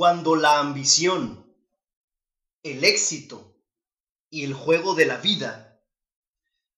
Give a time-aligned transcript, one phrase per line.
[0.00, 1.54] Cuando la ambición,
[2.62, 3.54] el éxito
[4.30, 5.78] y el juego de la vida,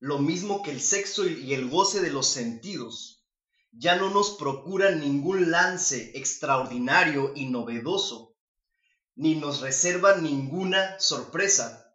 [0.00, 3.24] lo mismo que el sexo y el goce de los sentidos,
[3.70, 8.34] ya no nos procuran ningún lance extraordinario y novedoso,
[9.14, 11.94] ni nos reservan ninguna sorpresa,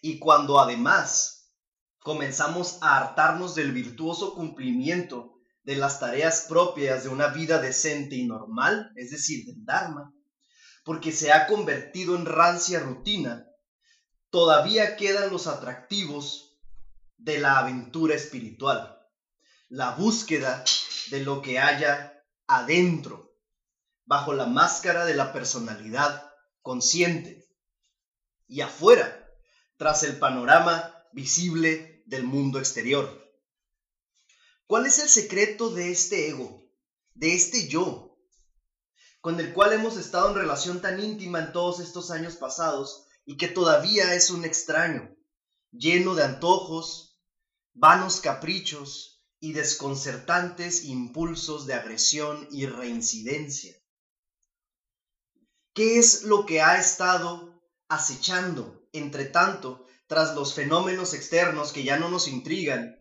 [0.00, 1.50] y cuando además
[1.98, 8.26] comenzamos a hartarnos del virtuoso cumplimiento de las tareas propias de una vida decente y
[8.26, 10.14] normal, es decir, del Dharma,
[10.88, 13.46] porque se ha convertido en rancia rutina,
[14.30, 16.58] todavía quedan los atractivos
[17.18, 18.98] de la aventura espiritual,
[19.68, 20.64] la búsqueda
[21.10, 23.36] de lo que haya adentro,
[24.06, 26.32] bajo la máscara de la personalidad
[26.62, 27.46] consciente,
[28.46, 29.28] y afuera,
[29.76, 33.30] tras el panorama visible del mundo exterior.
[34.66, 36.66] ¿Cuál es el secreto de este ego,
[37.12, 38.07] de este yo,
[39.20, 43.36] con el cual hemos estado en relación tan íntima en todos estos años pasados y
[43.36, 45.14] que todavía es un extraño,
[45.70, 47.20] lleno de antojos,
[47.74, 53.74] vanos caprichos y desconcertantes impulsos de agresión y reincidencia?
[55.74, 61.98] ¿Qué es lo que ha estado acechando, entre tanto, tras los fenómenos externos que ya
[61.98, 62.98] no nos intrigan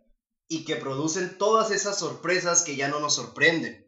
[0.48, 3.86] y que producen todas esas sorpresas que ya no nos sorprenden.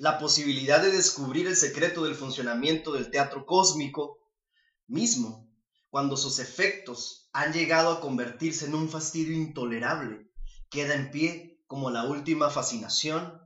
[0.00, 4.16] La posibilidad de descubrir el secreto del funcionamiento del teatro cósmico
[4.86, 5.46] mismo,
[5.90, 10.26] cuando sus efectos han llegado a convertirse en un fastidio intolerable,
[10.70, 13.42] queda en pie como la última fascinación,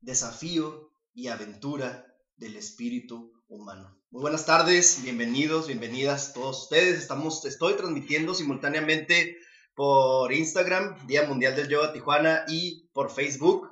[0.00, 3.96] desafío y aventura del espíritu humano.
[4.10, 6.98] Muy buenas tardes, bienvenidos, bienvenidas todos ustedes.
[6.98, 9.36] Estamos, estoy transmitiendo simultáneamente
[9.76, 13.71] por Instagram, Día Mundial del Yoga Tijuana, y por Facebook.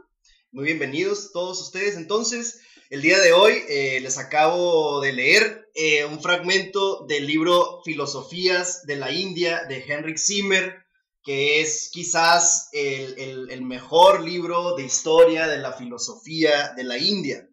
[0.52, 1.94] Muy bienvenidos todos ustedes.
[1.94, 7.82] Entonces, el día de hoy eh, les acabo de leer eh, un fragmento del libro
[7.84, 10.84] Filosofías de la India de Henrik Zimmer,
[11.22, 17.48] que es quizás el, el mejor libro de historia de la filosofía de la India.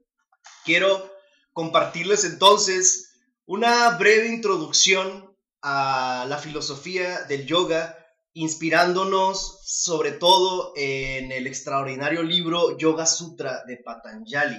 [0.66, 1.14] Quiero
[1.54, 3.12] compartirles entonces
[3.46, 7.97] una breve introducción a la filosofía del yoga
[8.38, 14.58] inspirándonos sobre todo en el extraordinario libro Yoga Sutra de Patanjali.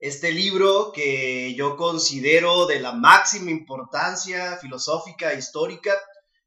[0.00, 5.92] Este libro que yo considero de la máxima importancia filosófica histórica,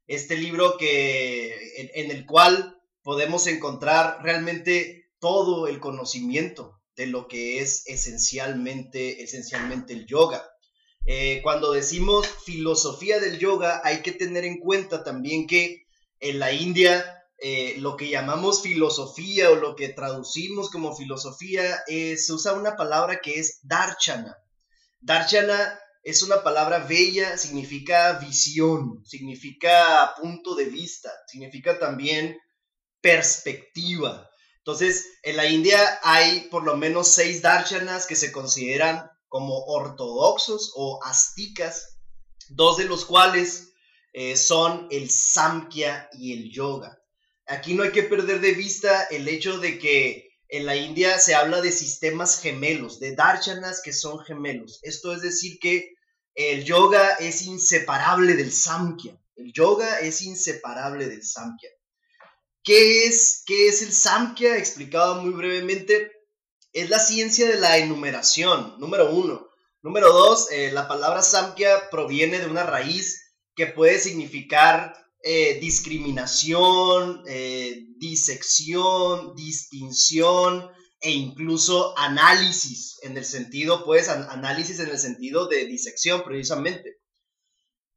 [0.06, 7.60] este libro que, en, el cual podemos encontrar realmente todo el conocimiento de lo que
[7.60, 10.46] es esencialmente, esencialmente el yoga.
[11.06, 15.85] Eh, cuando decimos filosofía del yoga, hay que tener en cuenta también que
[16.20, 22.32] en la India eh, lo que llamamos filosofía o lo que traducimos como filosofía, se
[22.32, 24.36] usa una palabra que es darchana.
[25.00, 32.38] Darchana es una palabra bella, significa visión, significa punto de vista, significa también
[33.00, 34.30] perspectiva.
[34.58, 40.72] Entonces, en la India hay por lo menos seis darshanas que se consideran como ortodoxos
[40.76, 41.98] o asticas,
[42.50, 43.72] dos de los cuales
[44.18, 46.98] eh, son el Samkhya y el Yoga.
[47.44, 51.34] Aquí no hay que perder de vista el hecho de que en la India se
[51.34, 54.80] habla de sistemas gemelos, de darshanas que son gemelos.
[54.82, 55.96] Esto es decir que
[56.34, 59.20] el yoga es inseparable del Samkhya.
[59.34, 61.68] El yoga es inseparable del Samkhya.
[62.62, 64.56] ¿Qué es, qué es el Samkhya?
[64.56, 66.10] Explicado muy brevemente,
[66.72, 69.46] es la ciencia de la enumeración, número uno.
[69.82, 73.25] Número dos, eh, la palabra Samkhya proviene de una raíz
[73.56, 84.08] que puede significar eh, discriminación, eh, disección, distinción e incluso análisis en el sentido, pues,
[84.08, 86.98] análisis en el sentido de disección precisamente.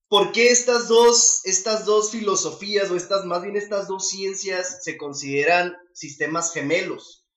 [0.07, 4.97] ¿Por qué estas dos, estas dos filosofías o estas, más bien estas dos ciencias se
[4.97, 7.27] consideran sistemas gemelos?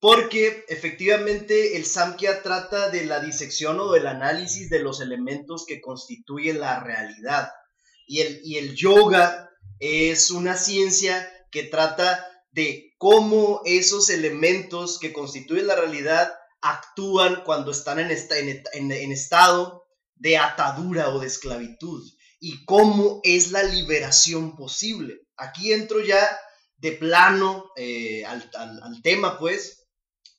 [0.00, 5.80] Porque efectivamente el Samkhya trata de la disección o del análisis de los elementos que
[5.80, 7.50] constituyen la realidad
[8.12, 15.76] y el, yoga es una ciencia que trata de cómo esos elementos que constituyen la
[15.76, 19.86] realidad actúan cuando están en, en, estado
[20.16, 22.02] de atadura o de esclavitud
[22.40, 25.20] y cómo es la liberación posible.
[25.36, 26.20] Aquí entro ya
[26.78, 29.86] de plano eh, al, al, tema, pues,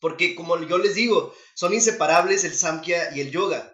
[0.01, 3.74] porque como yo les digo, son inseparables el Samkhya y el yoga.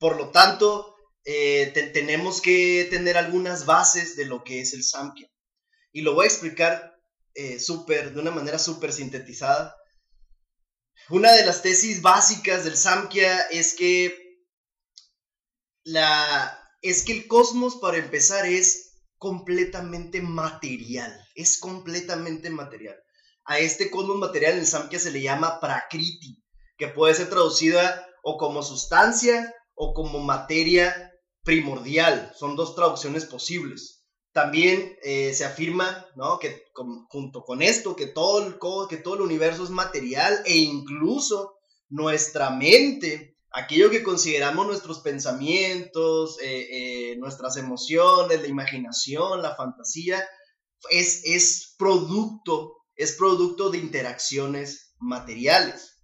[0.00, 0.95] Por lo tanto,
[1.28, 5.28] eh, tenemos que tener algunas bases de lo que es el Samkhya.
[5.90, 6.94] Y lo voy a explicar
[7.34, 9.76] eh, de una manera súper sintetizada.
[11.10, 14.16] Una de las tesis básicas del Samkhya es que
[15.82, 21.12] la, es que el cosmos, para empezar, es completamente material.
[21.34, 22.96] Es completamente material.
[23.44, 26.40] A este cosmos material en Samkhya se le llama Prakriti,
[26.76, 31.05] que puede ser traducida o como sustancia o como materia
[31.46, 32.32] primordial.
[32.36, 34.04] Son dos traducciones posibles.
[34.32, 36.38] También eh, se afirma ¿no?
[36.38, 36.64] que
[37.08, 38.58] junto con esto, que todo, el,
[38.90, 41.54] que todo el universo es material e incluso
[41.88, 46.66] nuestra mente, aquello que consideramos nuestros pensamientos, eh,
[47.12, 50.22] eh, nuestras emociones, la imaginación, la fantasía,
[50.90, 56.02] es, es, producto, es producto de interacciones materiales.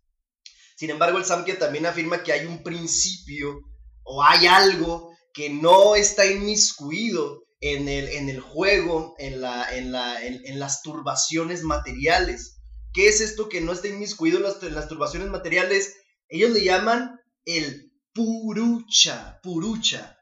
[0.77, 3.61] Sin embargo, el Samkhya también afirma que hay un principio
[4.05, 9.93] o hay algo que no está inmiscuido en el, en el juego, en, la, en,
[9.93, 12.61] la, en, las turbaciones materiales.
[12.93, 15.97] ¿Qué es esto que no está inmiscuido en las, las turbaciones materiales?
[16.29, 20.19] Ellos le llaman el purucha, purucha.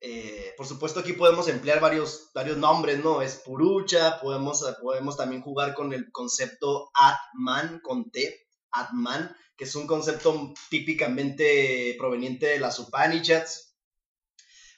[0.00, 3.20] Eh, por supuesto aquí podemos emplear varios, varios nombres, ¿no?
[3.20, 9.74] Es purucha, podemos, podemos también jugar con el concepto atman, con T, atman, que es
[9.74, 13.67] un concepto típicamente proveniente de las Upanishads.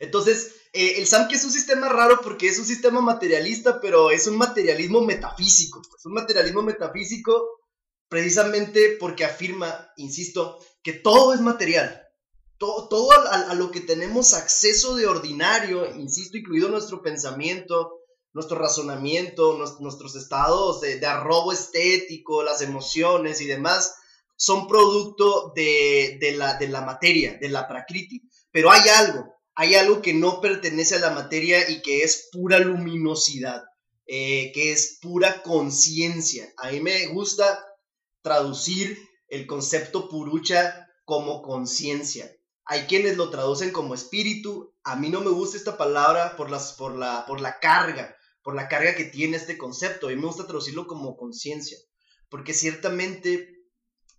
[0.01, 4.27] Entonces, eh, el Samkhya es un sistema raro porque es un sistema materialista, pero es
[4.27, 5.81] un materialismo metafísico.
[5.97, 7.61] Es un materialismo metafísico
[8.09, 12.03] precisamente porque afirma, insisto, que todo es material.
[12.59, 18.01] Todo, todo a, lo que tenemos acceso de ordinario, insisto, incluido nuestro pensamiento,
[18.33, 23.95] nuestro razonamiento, nuestros estados de, de arrobo estético, las emociones y demás,
[24.37, 28.23] son producto de, la, de la materia, de la prakriti.
[28.51, 32.59] Pero hay algo, hay algo que no pertenece a la materia y que es pura
[32.61, 33.63] luminosidad,
[34.07, 36.51] eh, que es pura conciencia.
[36.57, 37.63] A mí me gusta
[38.23, 38.99] traducir
[39.29, 42.35] el concepto purucha como conciencia.
[42.65, 44.73] Hay quienes lo traducen como espíritu.
[44.83, 48.55] A mí no me gusta esta palabra por, las, por, la, por la carga, por
[48.55, 50.07] la carga que tiene este concepto.
[50.07, 51.77] A mí me gusta traducirlo como conciencia,
[52.31, 53.59] porque ciertamente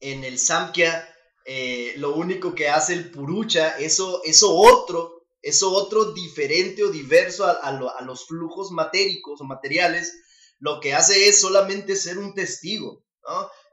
[0.01, 1.09] en el Samkhya,
[1.47, 7.45] eh, lo único que hace el Purucha, eso, eso otro, eso otro diferente o diverso
[7.45, 10.13] a, los flujos matéricos o materiales,
[10.59, 13.03] lo que hace es solamente ser un testigo.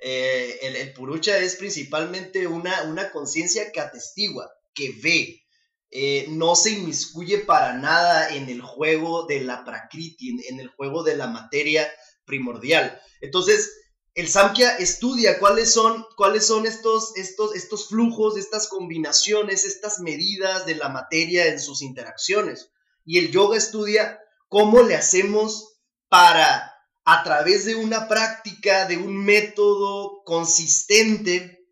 [0.00, 5.42] Eh, el, Purucha es principalmente una, una conciencia que atestigua, que ve,
[5.90, 11.02] eh, no se inmiscuye para nada en el juego de la prakriti, en, el juego
[11.02, 11.90] de la materia
[12.26, 13.00] primordial.
[13.22, 13.72] Entonces,
[14.18, 20.66] el Samkhya estudia cuáles son, cuáles son estos, estos, estos flujos, estas combinaciones, estas medidas
[20.66, 22.72] de la materia en sus interacciones.
[23.04, 24.18] Y el yoga estudia
[24.48, 25.78] cómo le hacemos
[26.08, 26.74] para,
[27.04, 31.70] a través de una práctica, de un método consistente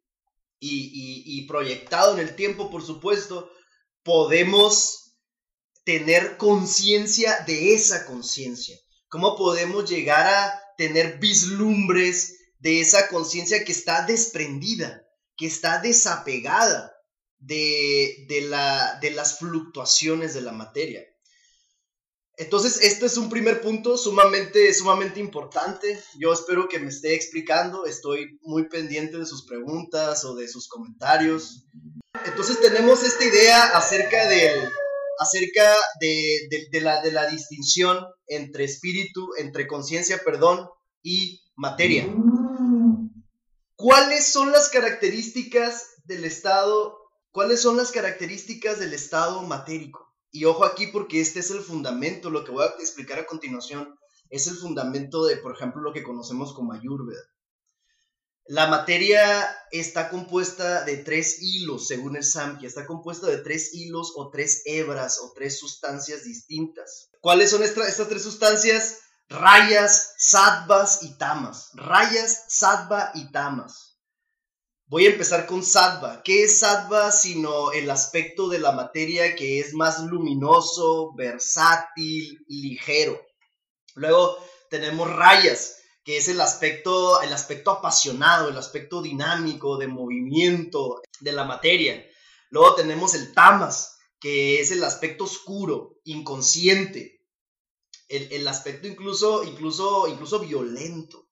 [0.61, 3.51] y, y proyectado en el tiempo, por supuesto,
[4.05, 5.17] podemos
[5.83, 8.79] tener conciencia de esa conciencia.
[9.09, 15.07] ¿Cómo podemos llegar a tener vislumbres de esa conciencia que está desprendida,
[15.37, 16.93] que está desapegada
[17.39, 21.05] de, la, de las fluctuaciones de la materia.
[22.39, 25.99] Entonces, este es un primer punto sumamente, sumamente importante.
[26.19, 27.87] Yo espero que me esté explicando.
[27.87, 31.67] Estoy muy pendiente de sus preguntas o de sus comentarios.
[32.27, 34.71] Entonces, tenemos esta idea acerca del,
[35.19, 40.69] acerca de, la, de la distinción entre espíritu, entre conciencia, perdón,
[41.03, 42.07] y materia.
[43.77, 46.99] ¿Cuáles son las características del estado?
[47.31, 50.15] ¿Cuáles son las características del estado matérico?
[50.31, 53.95] Y ojo aquí porque este es el fundamento, lo que voy a explicar a continuación
[54.31, 57.23] es el fundamento de, por ejemplo, lo que conocemos como Ayurveda.
[58.49, 64.13] La materia está compuesta de tres hilos, según el Samkhya, está compuesta de tres hilos
[64.17, 67.11] o tres hebras o tres sustancias distintas.
[67.21, 68.99] ¿Cuáles son estas tres sustancias?
[69.29, 71.71] rayas, sattvas y tamas.
[71.75, 73.99] Rayas, sattva y tamas.
[74.87, 76.23] Voy a empezar con sattva.
[76.23, 83.21] ¿Qué es sattva sino el aspecto de la materia que es más luminoso, versátil, ligero?
[83.95, 84.39] Luego
[84.71, 91.33] tenemos rayas, que es el aspecto, el aspecto apasionado, el aspecto dinámico, de movimiento de
[91.33, 92.07] la materia.
[92.51, 97.21] Luego tenemos el tamas, que es el aspecto oscuro, inconsciente,
[98.09, 101.29] el, aspecto incluso, incluso, incluso violento.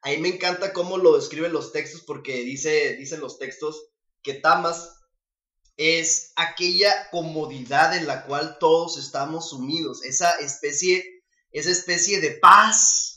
[0.00, 3.90] A mí me encanta cómo lo describen los textos porque dice, dicen los textos
[4.22, 4.90] que Tamas
[5.76, 11.04] es aquella comodidad en la cual todos estamos sumidos, esa especie,
[11.50, 13.13] esa especie de paz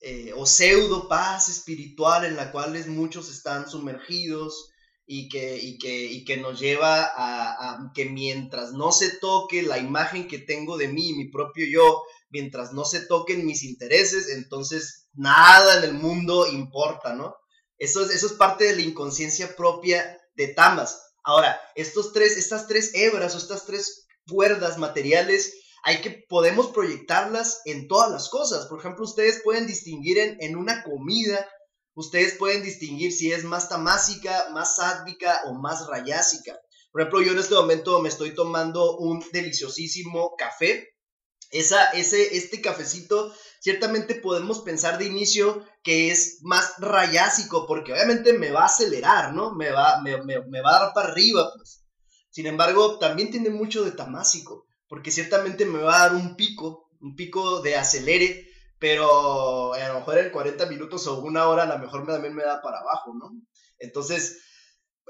[0.00, 4.70] eh, o pseudo paz espiritual en la cual muchos están sumergidos
[5.06, 9.78] y que, y que, y que nos lleva a, que mientras no se toque la
[9.78, 15.08] imagen que tengo de mí, mi propio yo, mientras no se toquen mis intereses, entonces
[15.12, 17.34] nada en el mundo importa, ¿no?
[17.76, 21.02] Eso es, eso es parte de la inconsciencia propia de Tamas.
[21.24, 27.62] Ahora, estos tres, estas tres hebras o estas tres cuerdas materiales, hay que, podemos proyectarlas
[27.64, 28.66] en todas las cosas.
[28.66, 31.48] Por ejemplo, ustedes pueden distinguir en, una comida,
[31.94, 36.58] ustedes pueden distinguir si es más tamásica, más sádvica o más rayásica.
[36.92, 40.88] Por ejemplo, yo en este momento me estoy tomando un deliciosísimo café.
[41.50, 48.34] Esa, ese, este cafecito, ciertamente podemos pensar de inicio que es más rayásico, porque obviamente
[48.34, 49.52] me va a acelerar, ¿no?
[49.54, 51.84] Me va, me, me, me va a dar para arriba, pues.
[52.30, 56.90] Sin embargo, también tiene mucho de tamásico, porque ciertamente me va a dar un pico,
[57.00, 61.66] un pico de acelere, pero a lo mejor en 40 minutos o una hora a
[61.66, 63.30] lo mejor también me da para abajo, ¿no?
[63.78, 64.38] Entonces,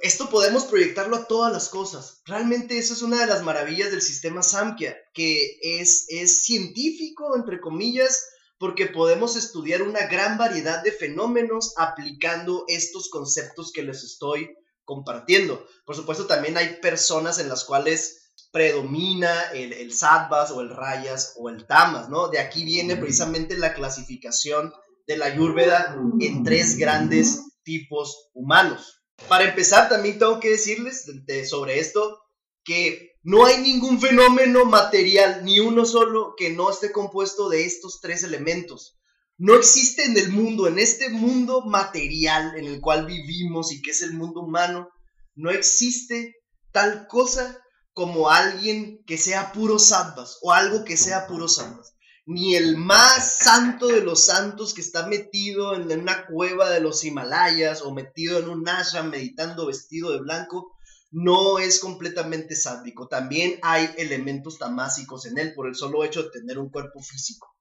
[0.03, 2.21] esto podemos proyectarlo a todas las cosas.
[2.27, 7.59] Realmente eso es una de las maravillas del sistema Samkhya, que es, es científico, entre
[7.59, 14.55] comillas, porque podemos estudiar una gran variedad de fenómenos aplicando estos conceptos que les estoy
[14.85, 15.67] compartiendo.
[15.87, 18.20] Por supuesto, también hay personas en las cuales
[18.53, 22.29] predomina el, el sattvas o el rayas o el tamas, ¿no?
[22.29, 24.73] De aquí viene precisamente la clasificación
[25.07, 29.03] de la ayurveda en tres grandes tipos humanos.
[29.29, 32.21] Para empezar, también tengo que decirles de, sobre esto
[32.65, 38.01] que no hay ningún fenómeno material, ni uno solo, que no esté compuesto de estos
[38.01, 38.99] tres elementos.
[39.37, 43.91] No existe en el mundo, en este mundo material en el cual vivimos y que
[43.91, 44.91] es el mundo humano,
[45.35, 46.37] no existe
[46.73, 47.59] tal cosa
[48.01, 51.93] como alguien que sea puro sattvas o algo que sea puro sattvas.
[52.25, 57.05] Ni el más santo de los santos que está metido en una cueva de los
[57.05, 60.79] Himalayas o metido en un ashram meditando vestido de blanco,
[61.11, 63.07] no es completamente sádvico.
[63.07, 67.55] También hay elementos tamásicos en él por el solo hecho de tener un cuerpo físico.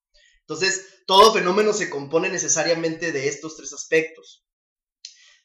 [0.48, 4.46] Entonces, todo fenómeno se compone necesariamente de estos tres aspectos.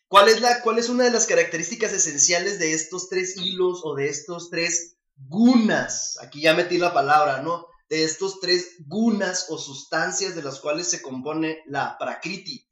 [0.09, 3.95] ¿Cuál es, la, ¿Cuál es una de las características esenciales de estos tres hilos o
[3.95, 6.19] de estos tres gunas?
[6.21, 7.67] Aquí ya metí la palabra, ¿no?
[7.89, 12.69] De estos tres gunas o sustancias de las cuales se compone la prakriti,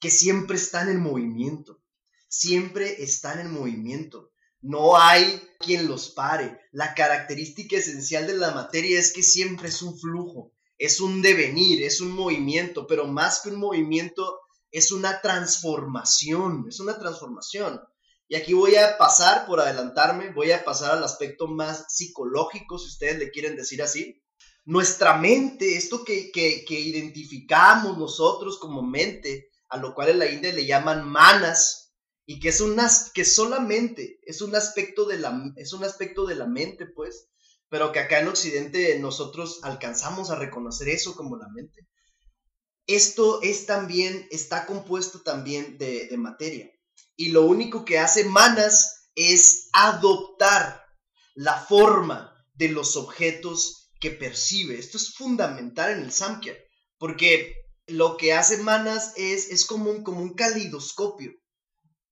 [0.00, 1.80] que siempre están en movimiento,
[2.28, 4.32] siempre están en movimiento.
[4.62, 6.60] No hay quien los pare.
[6.72, 11.82] La característica esencial de la materia es que siempre es un flujo, es un devenir,
[11.82, 17.80] es un movimiento, pero más que un movimiento es una transformación, es una transformación.
[18.28, 22.86] Y aquí voy a pasar, por adelantarme, voy a pasar al aspecto más psicológico, si
[22.86, 24.22] ustedes le quieren decir así.
[24.64, 30.30] Nuestra mente, esto que, que, que identificamos nosotros como mente, a lo cual en la
[30.30, 31.92] India le llaman manas,
[32.24, 36.36] y que es unas, que solamente es un aspecto de la, es un aspecto de
[36.36, 37.28] la mente, pues,
[37.68, 41.88] pero que acá en Occidente nosotros alcanzamos a reconocer eso como la mente
[42.86, 46.70] esto es también, está compuesto también de, de materia.
[47.16, 50.84] Y lo único que hace Manas es adoptar
[51.34, 54.78] la forma de los objetos que percibe.
[54.78, 56.56] Esto es fundamental en el Samkhya,
[56.98, 57.54] porque
[57.86, 61.32] lo que hace Manas es, es como, un, como un calidoscopio.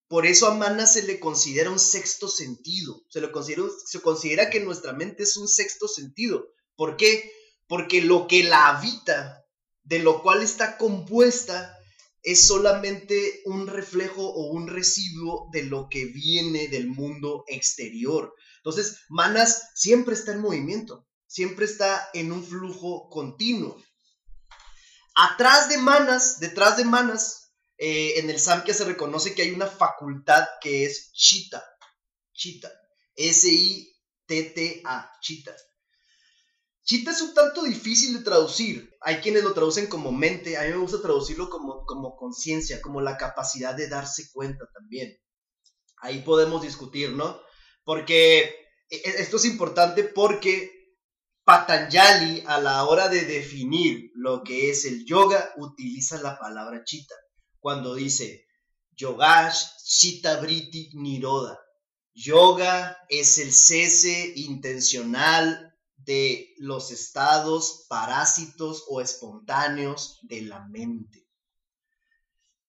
[0.09, 3.03] Por eso a Manas se le considera un sexto sentido.
[3.11, 6.47] Se, le considera, se considera que nuestra mente es un sexto sentido.
[6.77, 7.31] ¿Por qué?
[7.67, 9.45] Porque lo que la habita
[9.89, 11.75] de lo cual está compuesta
[12.23, 18.35] es solamente un reflejo o un residuo de lo que viene del mundo exterior.
[18.59, 23.83] Entonces, Manas siempre está en movimiento, siempre está en un flujo continuo.
[25.15, 29.69] Atrás de Manas, detrás de Manas, eh, en el Samkhya se reconoce que hay una
[29.69, 31.65] facultad que es Chita,
[32.35, 32.71] Chita,
[33.17, 35.57] S-I-T-T-A, Chita.
[36.89, 38.97] Chita es un tanto difícil de traducir.
[39.03, 40.57] Hay quienes lo traducen como mente.
[40.57, 45.15] A mí me gusta traducirlo como, como conciencia, como la capacidad de darse cuenta también.
[45.99, 47.39] Ahí podemos discutir, ¿no?
[47.85, 48.41] Porque
[48.89, 50.73] e, e, esto es importante porque
[51.45, 57.15] Patanjali a la hora de definir lo que es el yoga utiliza la palabra chita.
[57.59, 58.47] Cuando dice
[58.97, 61.61] yogash chita briti niroda.
[62.15, 65.68] Yoga es el cese intencional
[65.99, 71.27] de los estados parásitos o espontáneos de la mente.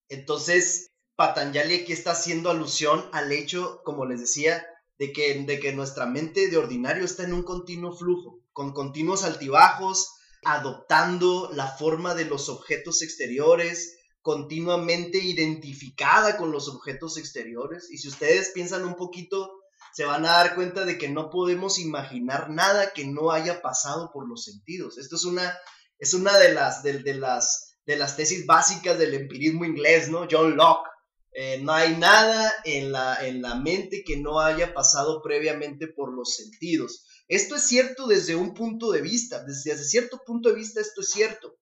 [0.09, 4.65] Entonces, Patanjali aquí está haciendo alusión al hecho, como les decía,
[4.97, 9.23] de que, de que nuestra mente de ordinario está en un continuo flujo, con continuos
[9.23, 17.89] altibajos, adoptando la forma de los objetos exteriores, continuamente identificada con los objetos exteriores.
[17.91, 19.58] Y si ustedes piensan un poquito,
[19.99, 24.11] se van a dar cuenta de que no podemos imaginar nada que no haya pasado
[24.13, 24.97] por los sentidos.
[24.97, 25.59] Esto es una,
[25.97, 30.25] es una de, las, de, las, de las tesis básicas del empirismo inglés, ¿no?
[30.31, 30.87] John Locke.
[31.33, 36.13] Eh, no hay nada en la, en la mente que no haya pasado previamente por
[36.13, 37.05] los sentidos.
[37.27, 41.01] Esto es cierto desde un punto de vista, desde, desde cierto punto de vista esto
[41.01, 41.57] es cierto.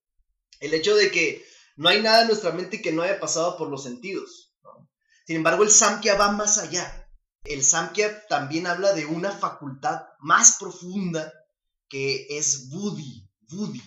[0.59, 1.43] El hecho de que
[1.75, 4.53] no hay nada en nuestra mente que no haya pasado por los sentidos.
[5.25, 7.06] Sin embargo, el Samkhya va más allá.
[7.49, 11.33] El Samkhya también habla de una facultad más profunda
[11.89, 13.81] que es Buddhi, Buddhi,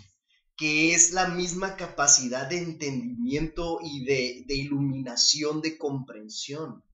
[0.57, 6.85] que es la misma capacidad de entendimiento y de, de iluminación, de comprensión.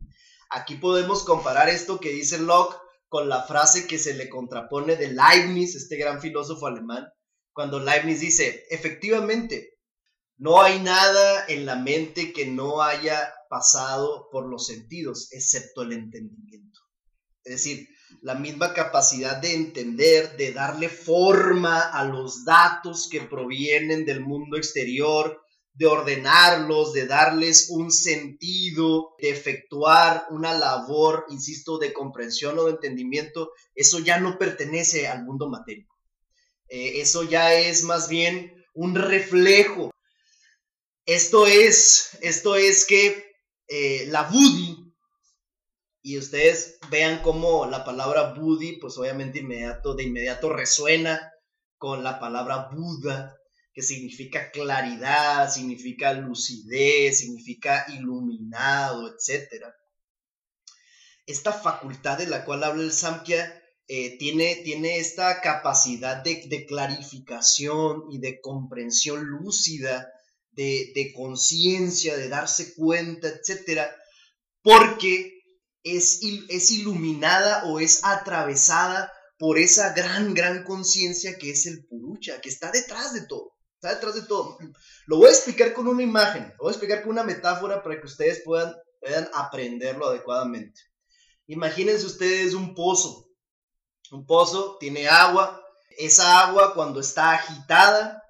[0.50, 2.76] Aquí podemos comparar esto que dice Locke
[3.08, 7.08] con la frase que se le contrapone de Leibniz, este gran filósofo alemán,
[7.52, 9.78] cuando Leibniz dice, efectivamente,
[10.37, 15.92] no hay nada en la mente que no haya pasado por los sentidos, excepto el
[15.92, 16.80] entendimiento.
[17.42, 17.88] Es decir,
[18.20, 24.58] la misma capacidad de entender, de darle forma a los datos que provienen del mundo
[24.58, 25.40] exterior,
[25.72, 32.72] de ordenarlos, de darles un sentido, de efectuar una labor, insisto, de comprensión o de
[32.72, 35.94] entendimiento, eso ya no pertenece al mundo matérico.
[36.68, 39.90] Eh, eso ya es más bien un reflejo.
[41.06, 43.25] Esto es, esto es que
[43.68, 44.94] eh, la Buddhi,
[46.02, 51.32] y ustedes vean cómo la palabra Buddhi, pues obviamente inmediato, de inmediato resuena
[51.78, 53.37] con la palabra Buda,
[53.73, 59.66] que significa claridad, significa lucidez, significa iluminado, etc.
[61.26, 68.05] Esta facultad de la cual habla el Samkhya eh, tiene, tiene, esta capacidad de, clarificación
[68.11, 70.11] y de comprensión lúcida,
[70.57, 73.95] de, conciencia, de darse cuenta, etcétera,
[74.62, 75.40] porque
[75.83, 82.40] es, es iluminada o es atravesada por esa gran, gran conciencia que es el Purucha,
[82.40, 83.53] que está detrás de todo.
[83.75, 84.59] Está detrás de todo.
[85.07, 88.01] Lo voy a explicar con una imagen, lo voy a explicar con una metáfora para
[88.01, 90.81] que ustedes puedan, puedan aprenderlo adecuadamente.
[91.47, 93.29] Imagínense ustedes un pozo,
[94.11, 95.62] un pozo tiene agua.
[95.99, 98.23] Esa agua cuando está agitada,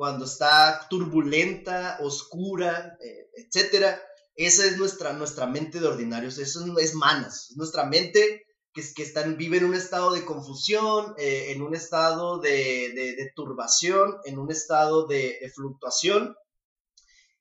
[0.00, 4.02] cuando está turbulenta, oscura, eh, etcétera,
[4.34, 6.38] esa es nuestra, nuestra mente de ordinarios.
[6.38, 7.52] Eso es manas.
[7.56, 12.38] nuestra mente que, que están, vive en un estado de confusión, eh, en un estado
[12.38, 16.34] de, turbación, en un estado de, fluctuación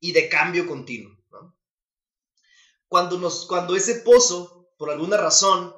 [0.02, 1.18] y de cambio continuo.
[2.90, 5.74] Cuando, nos, cuando ese pozo, por alguna razón,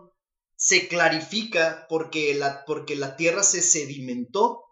[0.55, 4.63] se clarifica porque la, porque la tierra se sedimentó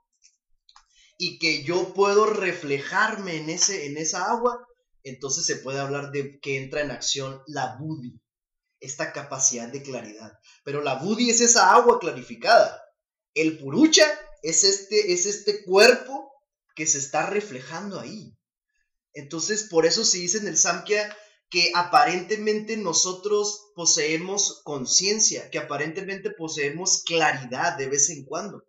[1.22, 4.66] y que yo puedo reflejarme en, ese, en esa agua,
[5.04, 8.22] entonces se puede hablar de que entra en acción la buddhi,
[8.80, 10.40] esta capacidad de claridad.
[10.64, 12.82] Pero la buddhi es esa agua clarificada.
[13.34, 14.06] El purucha
[14.44, 16.32] es este, es este cuerpo
[16.74, 18.34] que se está reflejando ahí.
[19.12, 21.14] Entonces, por eso se dice en el Samkhya
[21.50, 28.64] que aparentemente nosotros poseemos conciencia, que aparentemente poseemos claridad de vez en cuando.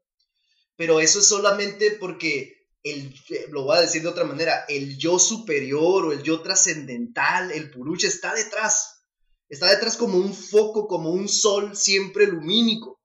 [0.80, 3.14] Pero eso es solamente porque el,
[3.50, 7.70] lo voy a decir de otra manera, el yo superior o el yo trascendental, el
[7.70, 9.04] purucha, está detrás.
[9.50, 12.98] Está detrás como un foco, como un sol siempre lumínico.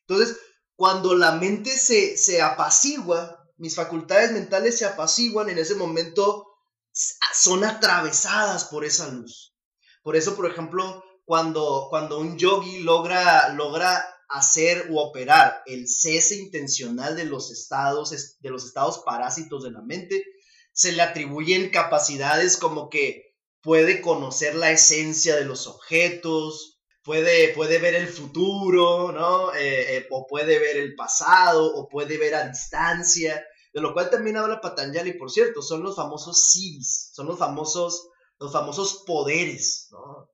[0.00, 0.36] Entonces,
[0.74, 6.44] cuando la mente se, se apacigua, mis facultades mentales se apaciguan, en ese momento
[6.92, 9.54] son atravesadas por esa luz.
[10.02, 16.36] Por eso, por ejemplo, cuando, cuando un yogi logra, logra hacer u operar el cese
[16.36, 20.24] intencional de los estados, de los estados parásitos de la mente,
[20.72, 27.78] se le atribuyen capacidades como que puede conocer la esencia de los objetos, puede, puede
[27.78, 29.54] ver el futuro, ¿no?
[29.54, 33.42] Eh, eh, o puede ver el pasado, o puede ver a distancia
[33.76, 38.08] de lo cual también habla Patanjali, por cierto, son los famosos siddhis, son los famosos,
[38.38, 40.30] los famosos poderes, ¿no?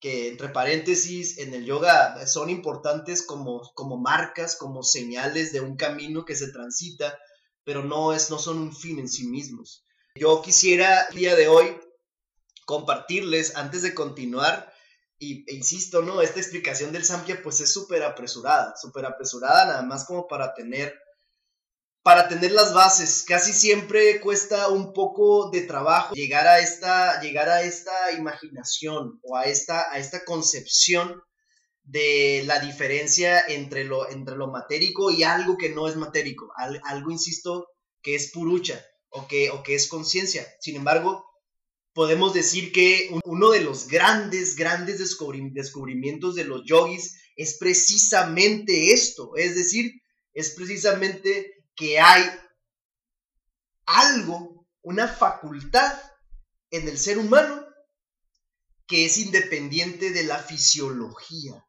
[0.00, 5.76] Que entre paréntesis en el yoga son importantes como, como marcas, como señales de un
[5.76, 7.18] camino que se transita,
[7.64, 9.84] pero no, es, no son un fin en sí mismos.
[10.14, 11.76] Yo quisiera el día de hoy
[12.64, 14.72] compartirles, antes de continuar,
[15.18, 16.22] y, e insisto, ¿no?
[16.22, 20.94] Esta explicación del Samkhya pues es súper apresurada, súper apresurada nada más como para tener
[22.02, 23.24] para tener las bases.
[23.26, 29.36] Casi siempre cuesta un poco de trabajo llegar a esta, llegar a esta imaginación o
[29.36, 31.22] a esta, a esta concepción
[31.88, 37.10] de la diferencia entre lo, entre lo matérico y algo que no es matérico, algo,
[37.10, 37.68] insisto,
[38.02, 40.46] que es purucha o que, o que es conciencia.
[40.60, 41.24] Sin embargo,
[41.94, 49.32] podemos decir que uno de los grandes, grandes descubrimientos de los yogis es precisamente esto,
[49.36, 49.92] es decir,
[50.34, 52.24] es precisamente que hay
[53.86, 55.92] algo, una facultad
[56.70, 57.64] en el ser humano
[58.88, 61.64] que es independiente de la fisiología,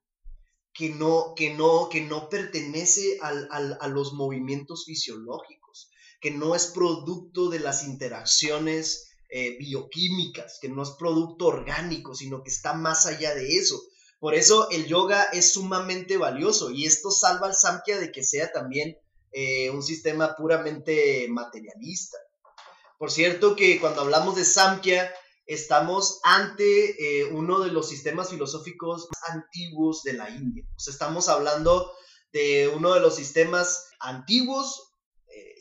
[0.73, 7.49] que no, que no, que no pertenece a los movimientos fisiológicos, que no es producto
[7.49, 13.35] de las interacciones eh, bioquímicas, que no es producto orgánico, sino que está más allá
[13.35, 13.79] de eso.
[14.19, 18.51] Por eso el yoga es sumamente valioso y esto salva al Samkhya de que sea
[18.51, 18.97] también
[19.31, 22.17] eh, un sistema puramente materialista.
[22.97, 25.13] Por cierto que cuando hablamos de Samkhya,
[25.45, 30.63] estamos ante eh, uno de los sistemas filosóficos más antiguos de la India.
[30.67, 31.91] O estamos hablando
[32.33, 34.85] de uno de los sistemas antiguos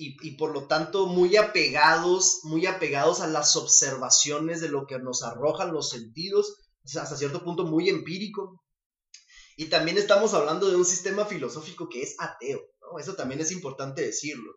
[0.00, 5.22] y, por lo tanto muy apegados, muy apegados a las observaciones de lo que nos
[5.22, 8.62] arrojan los sentidos, hasta cierto punto muy empírico.
[9.56, 12.60] Y también estamos hablando de un sistema filosófico que es ateo,
[12.98, 14.52] Eso también es importante decirlo.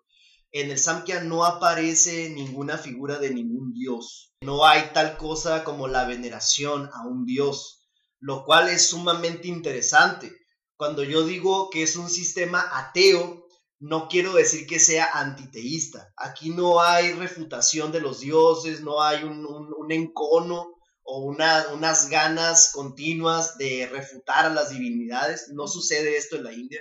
[0.51, 4.33] En el Samkhya no aparece ninguna figura de ningún dios.
[4.41, 7.87] No hay tal cosa como la veneración a un dios,
[8.19, 10.31] lo cual es sumamente interesante.
[10.75, 13.45] Cuando yo digo que es un sistema ateo,
[13.79, 16.13] no quiero decir que sea antiteísta.
[16.15, 23.57] Aquí no hay refutación de los dioses, no hay un, encono o unas ganas continuas
[23.57, 25.49] de refutar a las divinidades.
[25.53, 26.79] No sucede esto en la India.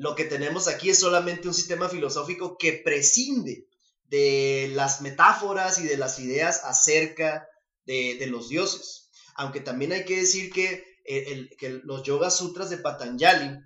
[0.00, 3.66] Lo que tenemos aquí es solamente un sistema filosófico que prescinde
[4.04, 7.46] de las metáforas y de las ideas acerca
[7.84, 9.10] de, los dioses.
[9.34, 13.58] Aunque también hay que decir que, que los Yoga Sutras de Patanjali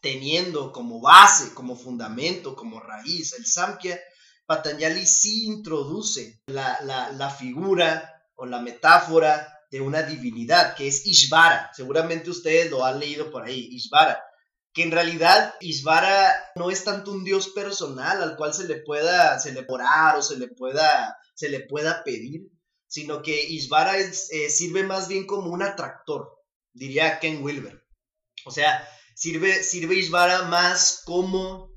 [0.00, 3.98] teniendo como base, como fundamento, como raíz el Samkhya,
[4.46, 11.72] Patanjali sí introduce la, figura o la metáfora de una divinidad que es Ishvara.
[11.74, 14.22] Seguramente ustedes lo han leído por ahí, Ishvara.
[14.76, 19.40] Que en realidad Ishvara no es tanto un dios personal al cual se le pueda
[19.40, 22.52] celebrar o se le pueda, se le pueda pedir,
[22.86, 24.14] sino que Ishvara eh,
[24.50, 26.30] sirve más bien como un atractor,
[26.72, 27.84] diría Ken Wilber.
[28.44, 28.86] O sea,
[29.16, 31.70] Sirve, sirve Ishvara más como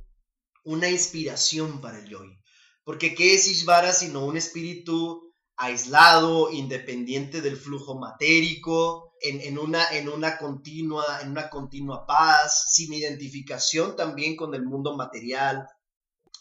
[0.66, 2.38] una inspiración para el yogi.
[2.84, 5.29] Porque ¿qué es Ishvara sino un espíritu
[5.60, 12.94] aislado, independiente del flujo matérico, en, una, en, una continua, en una continua paz, sin
[12.94, 15.68] identificación también con el mundo material?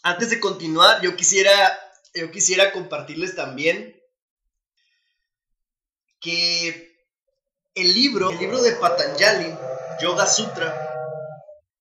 [0.01, 1.51] Antes de continuar, yo quisiera,
[2.13, 4.01] yo quisiera compartirles también
[6.21, 6.95] que
[7.75, 9.53] el libro, el libro de Patanjali,
[10.01, 10.89] Yoga Sutra,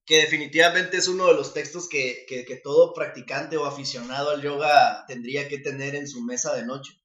[0.04, 5.48] que definitivamente es uno de los textos que, todo practicante o aficionado al yoga tendría
[5.48, 6.98] que tener en su mesa de noche.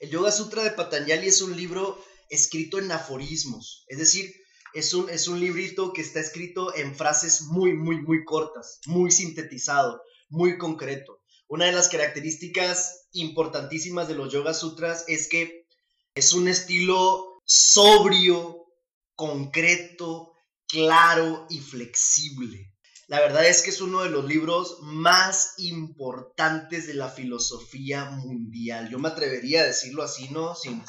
[0.00, 4.34] El Yoga Sutra de Patanjali es un libro escrito en aforismos, es decir,
[4.72, 9.10] es un, es un librito que está escrito en frases muy, muy, muy cortas, muy
[9.10, 11.20] sintetizado, muy concreto.
[11.48, 15.66] Una de las características importantísimas de los Yoga Sutras es que
[16.14, 18.68] es un estilo sobrio,
[19.14, 20.32] concreto,
[20.66, 22.72] claro y flexible.
[23.10, 28.88] La verdad es que es uno de los libros más importantes de la filosofía mundial.
[28.88, 30.54] Yo me atrevería a decirlo así, ¿no?
[30.54, 30.84] Sin,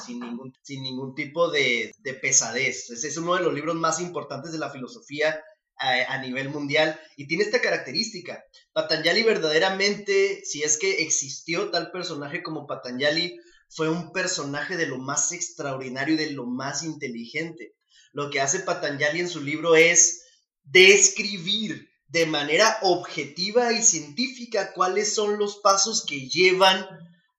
[0.70, 2.92] ningún, tipo de, pesadez.
[2.92, 5.44] Es, es uno de los libros más importantes de la filosofía
[5.78, 8.44] a, eh, a, nivel mundial y tiene esta característica.
[8.72, 15.00] Patanjali verdaderamente, si es que existió tal personaje como Patanjali, fue un personaje de lo
[15.00, 17.74] más extraordinario y de lo más inteligente
[18.14, 20.24] lo que hace Patanjali en su libro es
[20.64, 26.86] describir de manera objetiva y científica cuáles son los pasos que llevan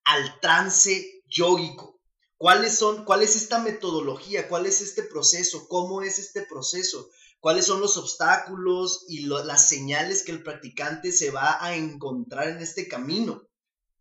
[0.05, 2.01] al trance yógico.
[2.39, 4.49] ¿Cuáles son, cuál es esta metodología?
[4.49, 5.69] ¿Cuál es este proceso?
[5.69, 7.11] ¿Cómo es este proceso?
[7.39, 12.59] ¿Cuáles son los obstáculos y las señales que el practicante se va a encontrar en
[12.59, 13.47] este camino?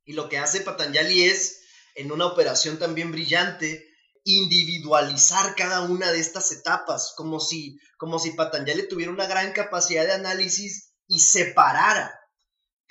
[0.05, 1.61] Y lo que hace Patanjali es,
[1.95, 3.90] en una operación también brillante,
[4.23, 10.05] individualizar cada una de estas etapas, como si, como si Patanjali tuviera una gran capacidad
[10.05, 12.21] de análisis y separara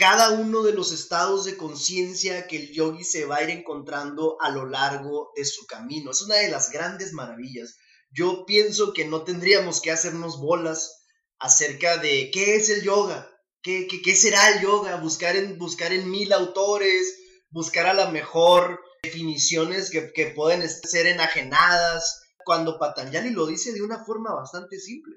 [0.01, 4.38] cada uno de los estados de conciencia que el yogi se va a ir encontrando
[4.40, 6.11] a lo largo de su camino.
[6.11, 7.77] Es una de las grandes maravillas.
[8.11, 11.05] Yo pienso que no tendríamos que hacernos bolas
[11.38, 16.11] acerca de qué es el yoga, qué, qué, será el yoga, buscar en, buscar en
[16.11, 17.19] mil autores,
[17.51, 24.05] buscar a la mejor definiciones que, pueden ser enajenadas, cuando Patanjali lo dice de una
[24.05, 25.17] forma bastante simple.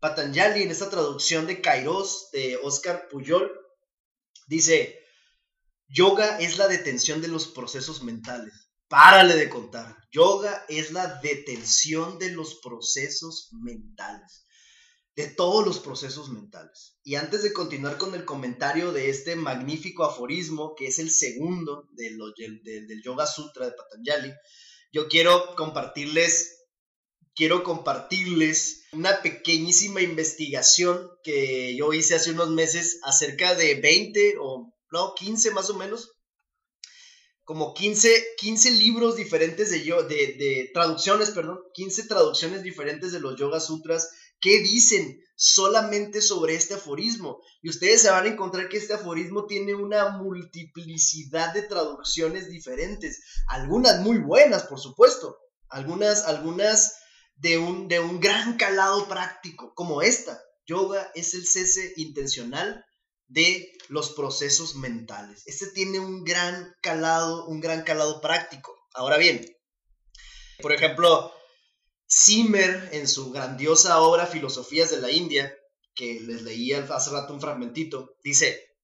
[0.00, 3.52] Patanjali en esta traducción de Kairos de Oscar Puyol
[4.46, 4.98] dice,
[5.88, 8.68] yoga es la detención de los procesos mentales.
[8.88, 9.96] Párale de contar.
[10.10, 14.44] Yoga es la detención de los procesos mentales,
[15.14, 16.96] de todos los procesos mentales.
[17.02, 21.88] Y antes de continuar con el comentario de este magnífico aforismo, que es el segundo
[21.92, 22.18] del,
[22.64, 24.32] del Yoga Sutra de Patanjali,
[24.92, 26.58] yo quiero compartirles
[27.34, 34.72] quiero compartirles una pequeñísima investigación que yo hice hace unos meses acerca de 20 o
[34.90, 36.12] no, 15 más o menos
[37.44, 43.18] como 15, 15 libros diferentes de, yo, de, de, traducciones, perdón, 15 traducciones diferentes de
[43.18, 44.08] los Yoga Sutras
[44.42, 47.40] que dicen solamente sobre este aforismo.
[47.62, 53.22] Y ustedes se van a encontrar que este aforismo tiene una multiplicidad de traducciones diferentes,
[53.48, 56.98] algunas muy buenas, por supuesto, algunas, algunas
[57.36, 60.42] de un, de un gran calado práctico, como esta.
[60.66, 62.84] Yoga es el cese intencional
[63.26, 65.42] de los procesos mentales.
[65.46, 68.76] Este tiene un gran calado, un gran calado práctico.
[68.94, 69.44] Ahora bien,
[70.60, 71.32] por ejemplo,
[72.14, 75.50] Zimmer en su grandiosa obra Filosofías de la India,
[75.94, 78.76] que les leí hace rato un fragmentito, dice,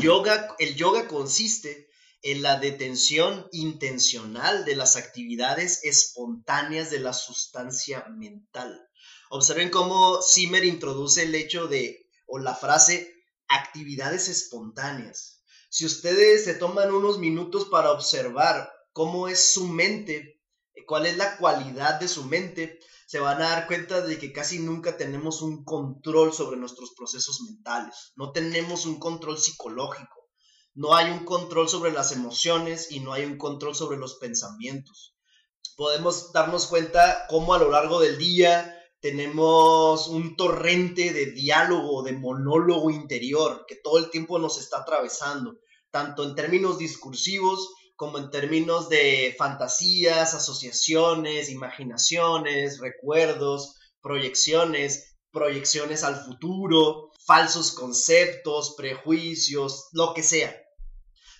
[0.00, 1.90] yoga, el yoga consiste
[2.22, 8.88] en la detención intencional de las actividades espontáneas de la sustancia mental.
[9.28, 13.12] Observen cómo Zimmer introduce el hecho de, o la frase,
[13.46, 15.42] actividades espontáneas.
[15.68, 20.33] Si ustedes se toman unos minutos para observar cómo es su mente,
[20.86, 24.58] cuál es la cualidad de su mente, se van a dar cuenta de que casi
[24.58, 28.12] nunca tenemos un control sobre nuestros procesos mentales.
[28.16, 30.28] No tenemos un control psicológico.
[30.74, 35.14] No hay un control sobre las emociones y no hay un control sobre los pensamientos.
[35.76, 42.14] Podemos darnos cuenta cómo a lo largo del día tenemos un torrente de diálogo, de
[42.14, 45.58] monólogo interior que todo el tiempo nos está atravesando,
[45.90, 56.24] tanto en términos discursivos como en términos de fantasías, asociaciones, imaginaciones, recuerdos, proyecciones, proyecciones al
[56.24, 60.54] futuro, falsos conceptos, prejuicios, lo que sea.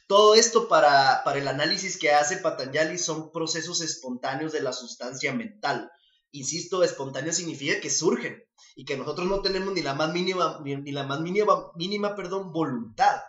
[0.07, 5.33] Todo esto para, para el análisis que hace Patanjali son procesos espontáneos de la sustancia
[5.33, 5.91] mental
[6.35, 10.91] insisto, espontáneo significa que surgen y que nosotros no tenemos ni la más mínima, ni,
[10.91, 13.21] la más mínima, mínima perdón, voluntad,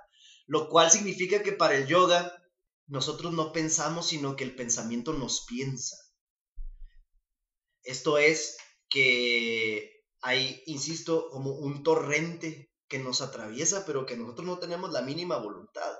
[0.48, 2.36] lo cual significa que para el yoga
[2.88, 5.98] nosotros no pensamos, sino que el pensamiento nos piensa.
[7.84, 8.58] Esto es
[8.90, 15.02] que hay, insisto, como un torrente que nos atraviesa, pero que nosotros no tenemos la
[15.02, 15.92] mínima voluntad.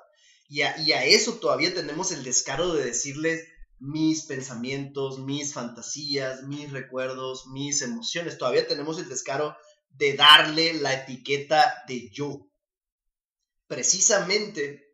[0.48, 3.44] Y a, eso todavía tenemos el descaro de decirles,
[3.80, 8.38] mis pensamientos, mis fantasías, mis recuerdos, mis emociones.
[8.38, 9.56] Todavía tenemos el descaro
[9.90, 12.48] de darle la etiqueta de yo.
[13.68, 14.85] Precisamente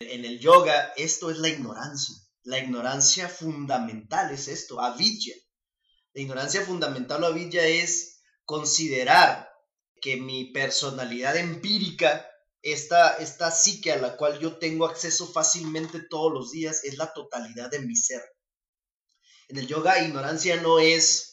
[0.00, 2.16] en el yoga esto es la ignorancia.
[2.42, 5.34] La ignorancia fundamental es esto, avidya.
[6.14, 9.48] La ignorancia fundamental o avidya es considerar
[10.00, 12.26] que mi personalidad empírica,
[12.62, 17.12] esta, esta psique a la cual yo tengo acceso fácilmente todos los días, es la
[17.12, 18.22] totalidad de mi ser
[19.50, 21.26] en el yoga ignorancia no es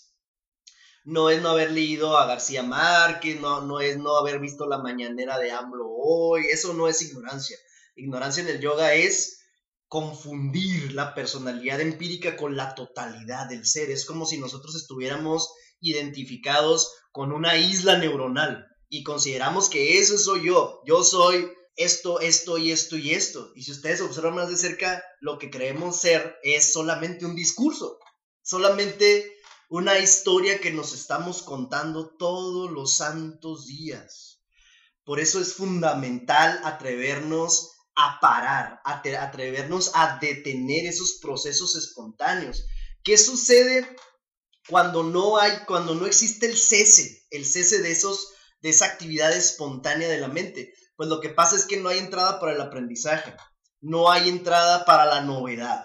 [1.03, 4.79] no es no haber leído a García Márquez, no, no es no haber visto la
[4.79, 7.57] mañanera de AMLO hoy, eso no es ignorancia.
[7.97, 9.39] Ignorancia en el yoga es
[9.87, 13.89] confundir la personalidad empírica con la totalidad del ser.
[13.89, 20.47] Es como si nosotros estuviéramos identificados con una isla neuronal y consideramos que eso soy
[20.47, 20.81] yo.
[20.85, 23.51] Yo soy esto, esto y esto y esto.
[23.55, 27.99] Y si ustedes observan más de cerca, lo que creemos ser es solamente un discurso
[28.47, 29.35] solamente
[29.69, 34.41] una historia que nos estamos contando todos los santos días.
[35.03, 42.67] Por eso es fundamental atrevernos a parar, atrevernos a detener esos procesos espontáneos.
[43.03, 43.87] ¿Qué sucede
[44.69, 49.35] cuando no hay, cuando no existe el cese, el cese de esos, de esa actividad
[49.35, 50.75] espontánea de la mente?
[50.95, 53.35] Pues lo que pasa es que no hay entrada para el aprendizaje,
[53.81, 55.83] no hay entrada para la novedad.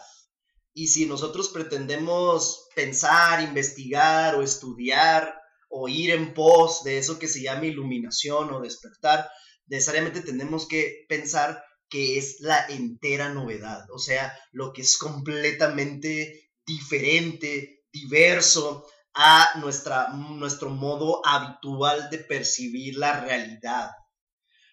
[0.74, 5.34] Y si nosotros pretendemos pensar, investigar o estudiar
[5.70, 9.30] o ir en pos de eso que se llama iluminación o despertar,
[9.66, 16.50] necesariamente tenemos que pensar que es la entera novedad, o sea, lo que es completamente
[16.64, 23.90] diferente, diverso a nuestra, nuestro modo habitual de percibir la realidad.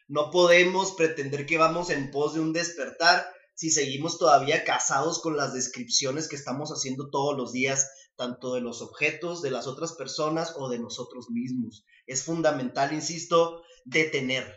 [0.08, 5.36] No podemos pretender que vamos en pos de un despertar si seguimos todavía casados con
[5.36, 9.92] las descripciones que estamos haciendo todos los días, tanto de los objetos, de las otras
[9.92, 11.84] personas o de nosotros mismos.
[12.08, 14.56] Es fundamental, insisto, detener,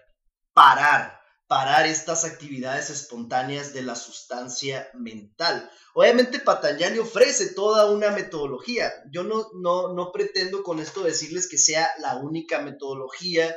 [0.53, 1.22] parar,
[1.53, 5.71] parar estas actividades espontáneas de la sustancia mental.
[5.93, 8.91] Obviamente Patanjali ofrece toda una metodología.
[9.11, 13.55] Yo no, no, no pretendo con esto decirles que sea la única metodología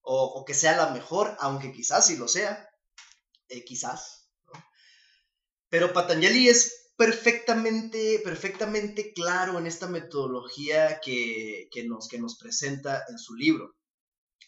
[0.00, 2.70] o, que sea la mejor, aunque quizás sí lo sea,
[3.48, 4.30] eh, quizás.
[5.68, 13.18] Pero Patanjali es perfectamente, perfectamente claro en esta metodología que, nos, que nos presenta en
[13.18, 13.76] su libro.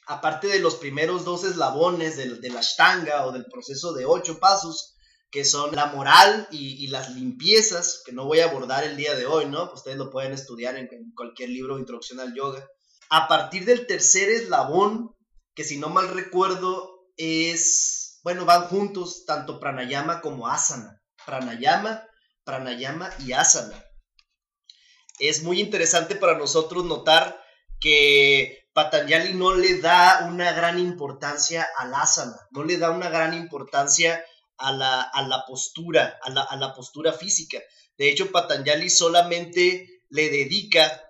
[0.09, 4.97] Aparte de los primeros dos eslabones de la Ashtanga o del proceso de ocho pasos,
[5.31, 9.27] que son la moral y, las limpiezas, que no voy a abordar el día de
[9.27, 9.71] hoy, ¿no?
[9.73, 12.67] Ustedes lo pueden estudiar en, en cualquier libro de introducción al yoga.
[13.11, 15.15] A partir del tercer eslabón,
[15.55, 21.03] que si no mal recuerdo es, bueno, van juntos tanto pranayama como asana.
[21.27, 22.07] Pranayama,
[22.45, 23.85] pranayama y asana.
[25.19, 27.43] Es muy interesante para nosotros notar
[27.81, 33.35] que Patanjali no le da una gran importancia al asana, no le da una gran
[33.35, 34.25] importancia
[34.57, 37.59] a la, a la postura, a la, a la postura física.
[37.97, 41.03] De hecho, Patanjali solamente le dedica,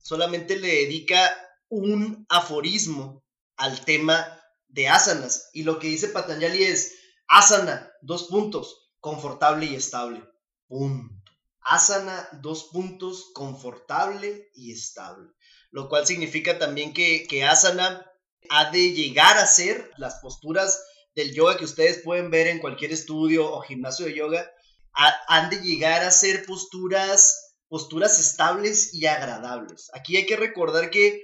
[0.00, 1.36] solamente le dedica
[1.68, 3.24] un aforismo
[3.56, 5.50] al tema de asanas.
[5.52, 6.94] Y lo que dice Patanjali es,
[7.26, 10.22] asana, dos puntos, confortable y estable.
[10.68, 11.32] Punto.
[11.62, 15.32] Asana, dos puntos, confortable y estable.
[15.70, 18.04] Lo cual significa también que, que asana
[18.50, 20.82] ha de llegar a ser las posturas
[21.14, 24.50] del yoga que ustedes pueden ver en cualquier estudio o gimnasio de yoga,
[24.92, 29.90] han de llegar a ser posturas, posturas estables y agradables.
[29.94, 31.22] Aquí hay que recordar que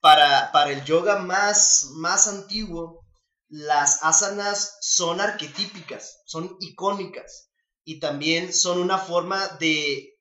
[0.00, 3.04] para, el yoga más, más antiguo,
[3.48, 7.50] las asanas son arquetípicas, son icónicas
[7.84, 10.16] y también son una forma de,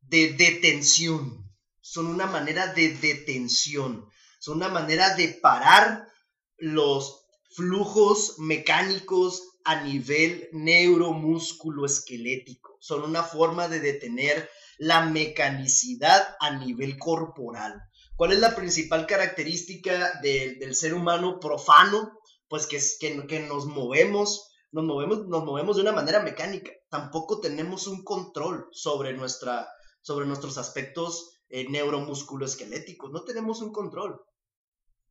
[0.00, 1.50] de detención,
[1.82, 6.08] son una manera de detención, son una manera de parar
[6.56, 16.56] los flujos mecánicos a nivel neuromúsculo esquelético, son una forma de detener la mecanicidad a
[16.58, 17.82] nivel corporal.
[18.16, 22.18] ¿Cuál es la principal característica del ser humano profano?
[22.48, 26.70] Pues que, que, que nos movemos, nos movemos, nos movemos de una manera mecánica.
[26.88, 29.68] Tampoco tenemos un control sobre, nuestra,
[30.02, 33.12] sobre nuestros aspectos eh, neuromusculoesqueléticos.
[33.12, 34.20] No tenemos un control.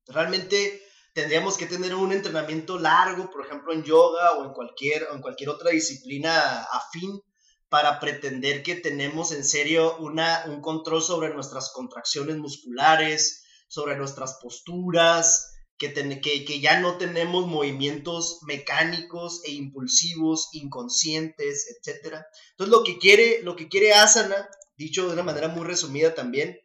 [0.08, 0.82] Realmente
[1.14, 5.50] tendríamos que tener un entrenamiento largo, por ejemplo, en yoga o en cualquier, en cualquier
[5.50, 7.22] otra disciplina afín
[7.70, 14.40] para pretender que tenemos en serio una, un control sobre nuestras contracciones musculares, sobre nuestras
[14.42, 22.18] posturas, que, que, que, ya no tenemos movimientos mecánicos e impulsivos, inconscientes, etc.
[22.52, 24.50] Entonces lo que quiere, lo que quiere Asana,
[24.82, 26.60] dicho de una manera muy resumida también,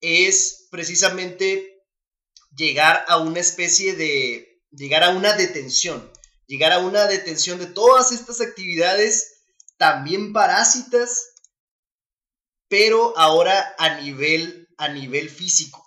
[0.00, 1.84] es precisamente
[2.56, 6.10] llegar a una especie de, llegar a una detención,
[6.46, 9.42] llegar a una detención de todas estas actividades
[9.76, 11.32] también parásitas,
[12.68, 15.84] pero ahora a nivel, a nivel físico.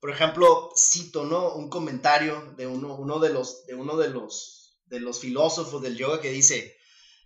[0.00, 1.54] Por ejemplo, cito, ¿no?
[1.54, 6.20] Un comentario de uno, de, los, de uno de, los, de los filósofos del yoga
[6.20, 6.76] que dice,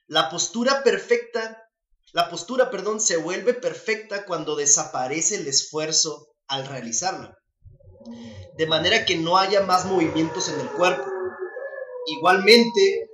[0.06, 1.61] la postura perfecta,
[2.12, 7.38] la postura, perdón, se vuelve perfecta cuando desaparece el esfuerzo al realizarla.
[8.58, 11.04] De manera que no haya más movimientos en el cuerpo.
[12.06, 13.08] Igualmente,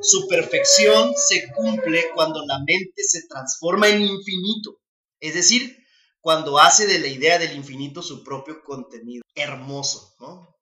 [0.00, 4.80] su perfección se cumple cuando la mente se transforma en infinito,
[5.20, 5.76] es decir,
[6.20, 9.22] cuando hace de la idea del infinito su propio contenido.
[9.34, 10.52] Hermoso, ¿no?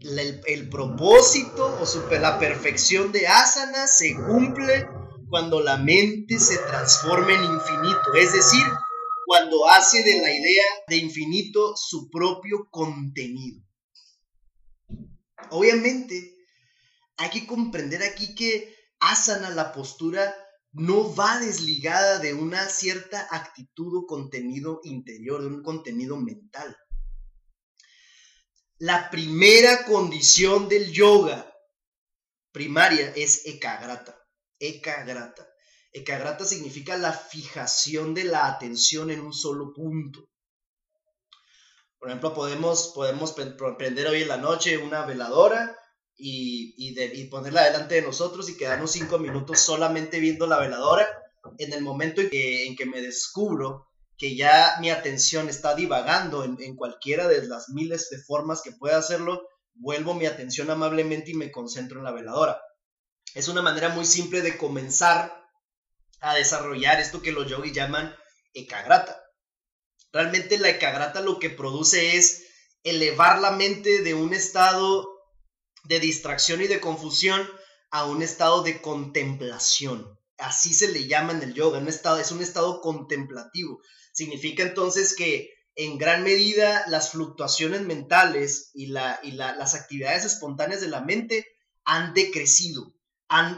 [0.00, 4.86] El, propósito o la perfección de asana se cumple
[5.28, 8.62] cuando la mente se transforma en infinito, es decir,
[9.26, 13.60] cuando hace de la idea de infinito su propio contenido.
[15.50, 16.36] Obviamente,
[17.16, 20.34] hay que comprender aquí que asana, la postura,
[20.72, 26.76] no va desligada de una cierta actitud o contenido interior, de un contenido mental.
[28.78, 31.50] La primera condición del yoga
[32.52, 34.15] primaria es ekagrata.
[34.58, 35.46] Ekagrata.
[35.92, 40.28] Ekagrata significa la fijación de la atención en un solo punto.
[41.98, 45.76] Por ejemplo, podemos, podemos prender hoy en la noche una veladora
[46.16, 51.06] y, ponerla delante de nosotros y quedarnos cinco minutos solamente viendo la veladora.
[51.58, 53.88] En el momento en que, en que me descubro
[54.18, 58.72] que ya mi atención está divagando en, en, cualquiera de las miles de formas que
[58.72, 62.60] pueda hacerlo, vuelvo mi atención amablemente y me concentro en la veladora.
[63.36, 65.46] Es una manera muy simple de comenzar
[66.20, 68.16] a desarrollar esto que los yogis llaman
[68.54, 69.22] ekagrata.
[70.10, 72.44] Realmente la ekagrata lo que produce es
[72.82, 75.06] elevar la mente de un estado
[75.84, 77.46] de distracción y de confusión
[77.90, 80.18] a un estado de contemplación.
[80.38, 83.82] Así se le llama en el yoga, un estado, es un estado contemplativo.
[84.14, 90.80] Significa entonces que en gran medida las fluctuaciones mentales y, la, y las actividades espontáneas
[90.80, 91.46] de la mente
[91.84, 92.95] han decrecido,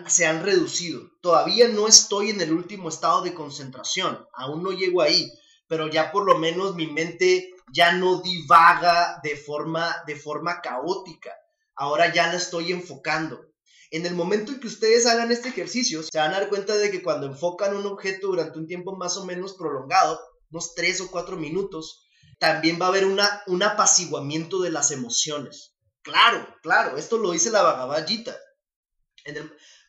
[0.06, 1.02] se han reducido.
[1.20, 5.30] Todavía no estoy en el último estado de concentración, aún no llego ahí,
[5.66, 11.32] pero ya por lo menos mi mente ya no divaga de forma, de forma caótica.
[11.76, 13.44] Ahora ya la estoy enfocando.
[13.90, 16.90] En el momento en que ustedes hagan este ejercicio, se van a dar cuenta de
[16.90, 21.10] que cuando enfocan un objeto durante un tiempo más o menos prolongado, unos 3 o
[21.10, 22.06] 4 minutos,
[22.38, 25.74] también va a haber una, un apaciguamiento de las emociones.
[26.02, 27.62] Claro, claro, esto lo dice la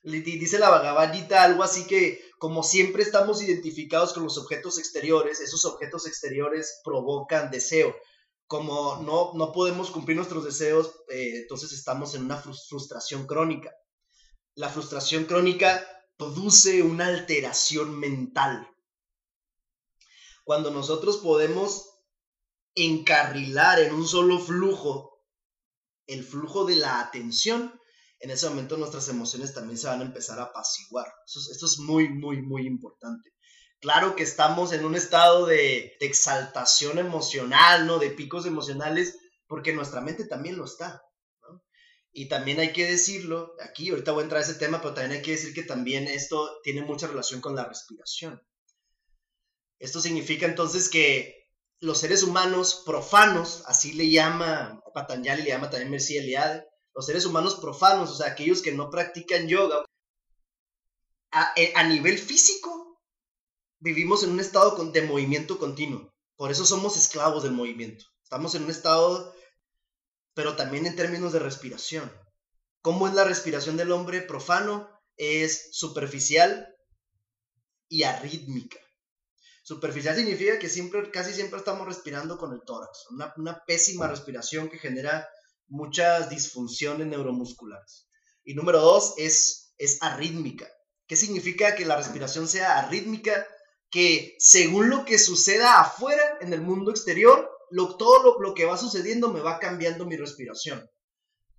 [0.03, 5.41] Dice la Bhagavad Gita algo así que como siempre estamos identificados con los objetos exteriores,
[5.41, 7.95] esos objetos exteriores provocan deseo.
[8.47, 13.71] Como no, no podemos cumplir nuestros deseos, eh, entonces estamos en una frustración crónica.
[14.55, 15.85] La frustración crónica
[16.17, 18.67] produce una alteración mental.
[20.43, 21.89] Cuando nosotros podemos
[22.73, 25.23] encarrilar en un solo flujo
[26.07, 27.79] el flujo de la atención,
[28.19, 31.07] en ese momento nuestras emociones también se van a empezar a apaciguar.
[31.25, 33.33] Esto es, muy, muy, muy importante.
[33.79, 37.97] Claro que estamos en un estado de, exaltación emocional, ¿no?
[37.97, 39.17] De picos emocionales,
[39.47, 41.01] porque nuestra mente también lo está.
[42.11, 45.19] Y también hay que decirlo, aquí ahorita voy a entrar a ese tema, pero también
[45.19, 48.41] hay que decir que también esto tiene mucha relación con la respiración.
[49.77, 51.47] Esto significa entonces que
[51.79, 56.65] los seres humanos profanos, así le llama Patanjali, le llama también Mercy Eliade,
[56.99, 59.85] los seres humanos profanos, o sea, aquellos que no practican yoga,
[61.55, 62.99] eh, a, nivel físico,
[63.79, 66.13] vivimos en un estado de movimiento continuo.
[66.35, 68.03] Por eso somos esclavos del movimiento.
[68.21, 69.33] Estamos en un estado,
[70.33, 72.11] pero también en términos de respiración.
[72.81, 74.89] ¿Cómo es la respiración del hombre profano?
[75.15, 76.67] Es superficial
[77.87, 78.77] y arrítmica.
[79.63, 84.79] Superficial significa que siempre, casi siempre estamos respirando con el tórax, una, pésima respiración que
[84.79, 85.29] genera
[85.69, 88.07] muchas disfunciones neuromusculares.
[88.43, 90.67] Y número dos es, es arrítmica.
[91.07, 93.47] ¿Qué significa que la respiración sea arrítmica?
[93.89, 98.65] Que según lo que suceda afuera, en el mundo exterior, lo, todo lo, lo, que
[98.65, 100.89] va sucediendo me va cambiando mi respiración.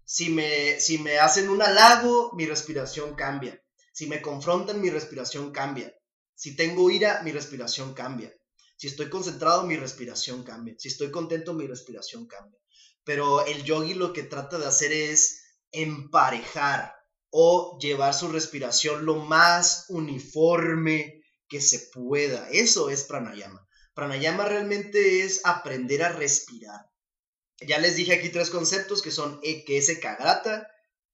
[0.04, 3.60] Si me, si me hacen un halago, mi respiración cambia.
[3.92, 5.94] Si me confrontan, mi respiración cambia.
[6.34, 8.34] Si tengo ira, mi respiración cambia.
[8.76, 10.74] Si estoy concentrado, mi respiración cambia.
[10.78, 12.58] Si estoy contento, mi respiración cambia.
[13.10, 15.42] Pero el yogi lo que trata de hacer es
[15.72, 16.94] emparejar
[17.30, 22.48] o llevar su respiración lo más uniforme que se pueda.
[22.50, 23.66] Eso es pranayama.
[23.94, 26.82] Pranayama realmente es aprender a respirar.
[27.60, 30.68] Ya les dije aquí tres conceptos que son que es Ekagrata,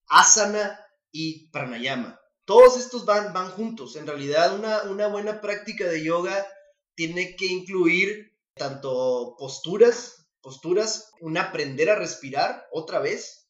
[0.07, 0.79] Asana
[1.11, 2.21] y Pranayama.
[2.45, 3.97] Todos estos van, van juntos.
[3.97, 6.47] En realidad, una, buena práctica de yoga
[6.95, 13.49] tiene que incluir tanto posturas, posturas, un aprender a respirar otra vez,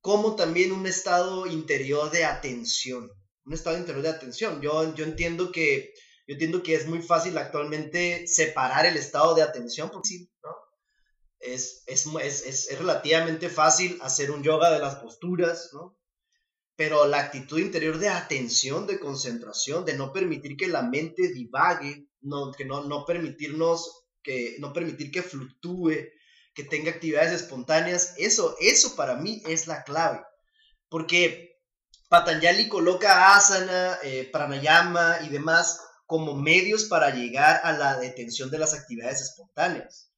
[0.00, 3.08] como también un estado interior de atención.
[3.44, 4.60] Un estado interior de atención.
[4.60, 5.94] Yo, yo entiendo que
[6.26, 10.50] yo entiendo que es muy fácil actualmente separar el estado de atención, porque sí, ¿no?
[11.38, 15.96] Es, es, es, es, relativamente fácil hacer un yoga de las posturas, ¿no?
[16.74, 22.08] pero la actitud interior de atención, de concentración, de no permitir que la mente divague,
[22.22, 24.07] no, que no, no permitirnos,
[24.58, 25.94] no permitir que fluctúe,
[26.54, 30.22] que tenga actividades espontáneas, eso, eso para mí es la clave,
[30.88, 31.48] porque
[32.08, 38.58] Patanjali coloca asana, eh, pranayama y demás como medios para llegar a la detención de
[38.58, 40.10] las actividades espontáneas.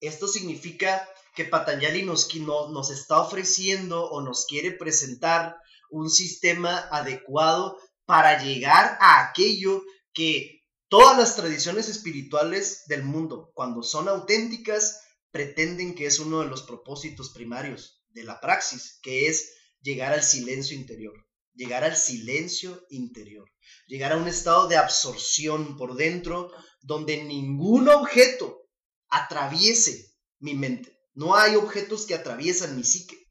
[0.00, 5.56] Esto significa que Patanjali nos, nos está ofreciendo o nos quiere presentar
[5.90, 10.57] un sistema adecuado para llegar a aquello que
[10.88, 16.62] todas las tradiciones espirituales del mundo, cuando son auténticas, pretenden que es uno de los
[16.62, 21.14] propósitos primarios de la praxis, que es llegar al silencio interior,
[21.54, 23.48] llegar al silencio interior,
[23.86, 28.68] llegar a un estado de absorción por dentro donde ningún objeto
[29.08, 30.98] atraviese mi mente.
[31.14, 33.27] No hay objetos que atraviesan mi psique.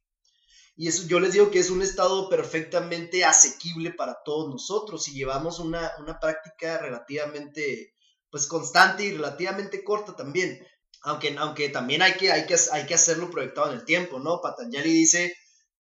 [0.80, 5.12] Y eso yo les digo que es un estado perfectamente asequible para todos nosotros si
[5.12, 7.96] llevamos una, práctica relativamente
[8.30, 10.64] pues constante y relativamente corta también.
[11.02, 14.40] Aunque, aunque también hay que, hay, que, hay que hacerlo proyectado en el tiempo, ¿no?
[14.40, 15.36] Patanjali dice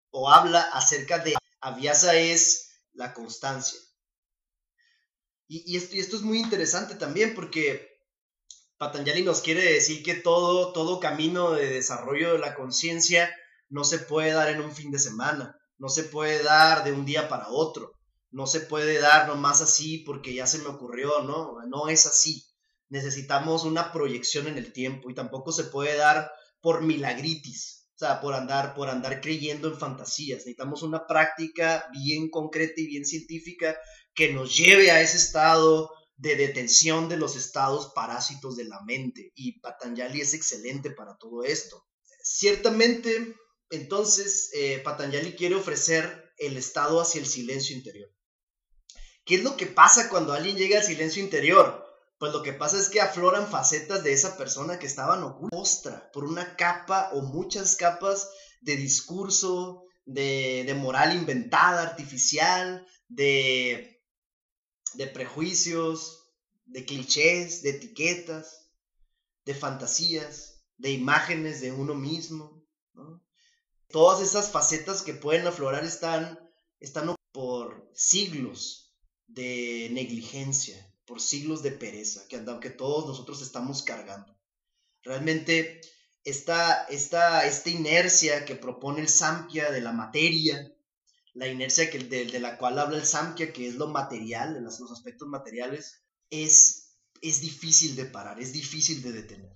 [0.09, 3.79] o habla acerca de Avyasa es la constancia.
[5.47, 7.97] Y, esto, y esto es muy interesante también porque
[8.77, 13.33] Patanjali nos quiere decir que todo, todo camino de desarrollo de la conciencia
[13.71, 17.05] no se puede dar en un fin de semana, no se puede dar de un
[17.05, 17.93] día para otro,
[18.29, 21.55] no se puede dar nomás así porque ya se me ocurrió, ¿no?
[21.67, 22.45] No es así.
[22.89, 28.21] Necesitamos una proyección en el tiempo y tampoco se puede dar por milagritis, o sea,
[28.21, 30.39] por andar, por andar creyendo en fantasías.
[30.39, 33.77] Necesitamos una práctica bien concreta y bien científica
[34.13, 39.31] que nos lleve a ese estado de detención de los estados parásitos de la mente.
[39.35, 41.83] Y Patanjali es excelente para todo esto.
[42.21, 43.35] Ciertamente,
[43.71, 48.09] entonces, eh, Patanjali quiere ofrecer el estado hacia el silencio interior.
[49.25, 51.85] ¿Qué es lo que pasa cuando alguien llega al silencio interior?
[52.17, 56.23] Pues lo que pasa es que afloran facetas de esa persona que estaban ocultas por
[56.25, 58.29] una capa o muchas capas
[58.61, 63.97] de discurso, de, moral inventada, artificial, de
[65.13, 66.21] prejuicios,
[66.71, 68.69] de clichés, de etiquetas,
[69.45, 72.60] de fantasías, de imágenes de uno mismo.
[73.91, 76.39] Todas esas facetas que pueden aflorar están,
[76.79, 78.93] están por siglos
[79.27, 84.37] de negligencia, por siglos de pereza, que, que todos nosotros estamos cargando.
[85.03, 85.81] Realmente
[86.23, 90.71] esta, esta, esta inercia que propone el Samkhya de la materia,
[91.33, 94.79] la inercia que, de, la cual habla el Samkhya, que es lo material, de los,
[94.91, 99.55] aspectos materiales, es, es difícil de parar, es difícil de detener.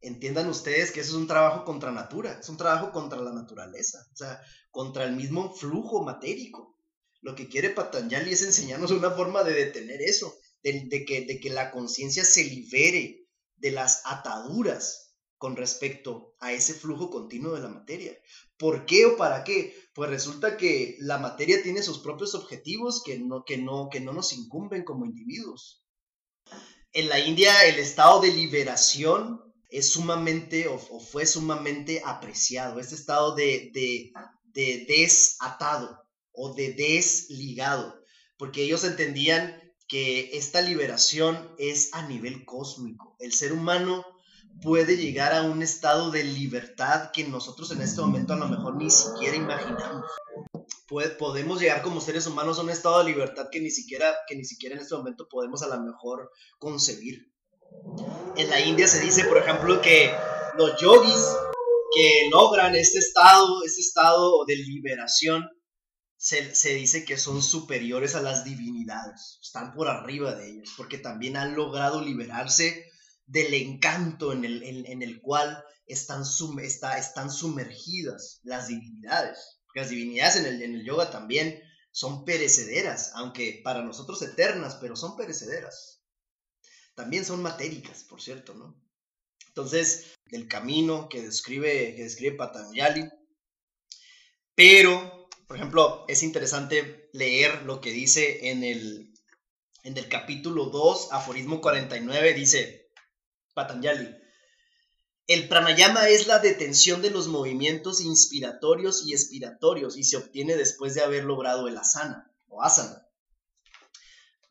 [0.00, 4.06] Entiendan ustedes que eso es un trabajo contra natura, es un trabajo contra la naturaleza,
[4.12, 4.40] o sea,
[4.70, 6.76] contra el mismo flujo matérico.
[7.20, 11.50] Lo que quiere Patanjali es enseñarnos una forma de detener eso, de, que, de que
[11.50, 13.26] la conciencia se libere
[13.56, 18.16] de las ataduras con respecto a ese flujo continuo de la materia.
[18.56, 19.74] ¿Por qué o para qué?
[19.94, 24.12] Pues resulta que la materia tiene sus propios objetivos que no, que no, que no
[24.12, 25.84] nos incumben como individuos.
[26.92, 33.34] En la India el estado de liberación es sumamente o, fue sumamente apreciado, este estado
[33.34, 34.12] de, de,
[34.44, 38.00] de desatado o de desligado,
[38.36, 43.16] porque ellos entendían que esta liberación es a nivel cósmico.
[43.18, 44.04] El ser humano
[44.62, 48.76] puede llegar a un estado de libertad que nosotros en este momento a lo mejor
[48.76, 50.04] ni siquiera imaginamos.
[51.18, 54.44] podemos llegar como seres humanos a un estado de libertad que ni siquiera, que ni
[54.44, 57.32] siquiera en este momento podemos a lo mejor concebir.
[58.36, 60.14] En la India se dice, por ejemplo, que
[60.56, 61.24] los yogis
[61.94, 65.48] que logran este estado, este estado de liberación,
[66.16, 70.98] se, se, dice que son superiores a las divinidades, están por arriba de ellas, porque
[70.98, 72.84] también han logrado liberarse
[73.26, 76.22] del encanto en el, en, el cual están,
[76.60, 79.60] está, están sumergidas las divinidades.
[79.74, 81.62] Las divinidades en el, en el yoga también
[81.92, 85.97] son perecederas, aunque para nosotros eternas, pero son perecederas.
[86.98, 88.74] También son matéricas, por cierto, ¿no?
[89.46, 93.08] Entonces, el camino que describe, que describe Patanjali,
[94.56, 99.14] pero, por ejemplo, es interesante leer lo que dice en el,
[99.84, 102.90] en el capítulo 2, aforismo 49, dice,
[103.54, 104.16] Patanjali.
[105.28, 110.94] El pranayama es la detención de los movimientos inspiratorios y expiratorios y se obtiene después
[110.94, 113.06] de haber logrado el asana o asana.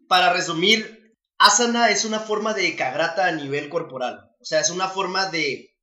[0.08, 0.97] Para resumir,
[1.38, 5.76] asana es una forma de ekagrata a nivel corporal, o sea, es una forma de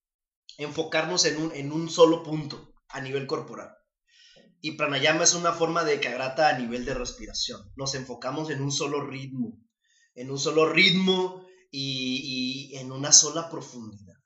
[0.58, 3.74] enfocarnos en un, en un solo punto a nivel corporal.
[4.60, 7.60] Y pranayama es una forma de ekagrata a nivel de respiración.
[7.76, 9.58] Nos enfocamos en un solo ritmo,
[10.14, 14.16] en un solo ritmo y, en una sola profundidad.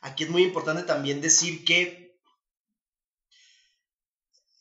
[0.00, 2.18] Aquí es muy importante también decir que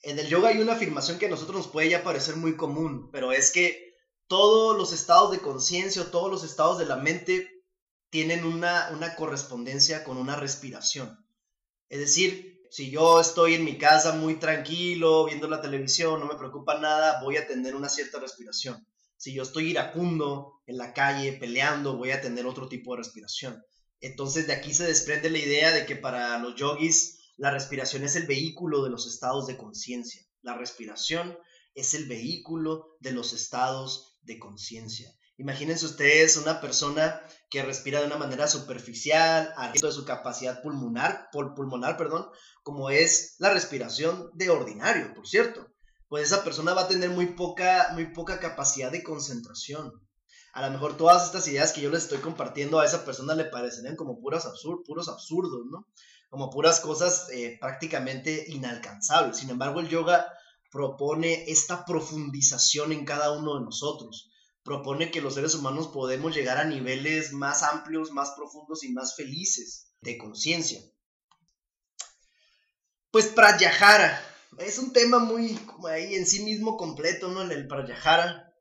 [0.01, 3.09] en el yoga hay una afirmación que a nosotros nos puede ya parecer muy común,
[3.11, 3.86] pero es que
[4.27, 7.63] todos los estados de conciencia o todos los estados de la mente
[8.09, 11.25] tienen una, una correspondencia con una respiración.
[11.89, 16.35] Es decir, si yo estoy en mi casa muy tranquilo, viendo la televisión, no me
[16.35, 18.85] preocupa nada, voy a tener una cierta respiración.
[19.15, 23.63] Si yo estoy iracundo en la calle peleando, voy a tener otro tipo de respiración.
[23.99, 28.15] Entonces de aquí se desprende la idea de que para los yogis la respiración es
[28.15, 30.21] el vehículo de los estados de conciencia.
[30.41, 31.37] La respiración
[31.73, 35.11] es el vehículo de los estados de conciencia.
[35.37, 37.19] Imagínense ustedes una persona
[37.49, 42.27] que respira de una manera superficial, de su capacidad pulmonar, pulmonar, perdón,
[42.61, 45.67] como es la respiración de ordinario, por cierto
[46.07, 49.91] pues esa persona va a tener muy poca, muy poca capacidad de concentración.
[50.53, 53.45] A lo mejor todas estas ideas que yo les estoy compartiendo a esa persona le
[53.45, 55.87] parecerían como puras absur puros absurdos, ¿no?
[56.29, 59.37] Como puras cosas eh, prácticamente inalcanzables.
[59.37, 60.27] Sin embargo, el yoga
[60.71, 64.29] propone esta profundización en cada uno de nosotros.
[64.63, 69.15] Propone que los seres humanos podemos llegar a niveles más amplios, más profundos y más
[69.15, 70.81] felices de conciencia.
[73.11, 74.23] Pues Pratyahara.
[74.59, 75.59] Es un tema muy
[75.89, 77.41] ahí en sí mismo completo, ¿no?
[77.41, 78.53] El Pratyahara.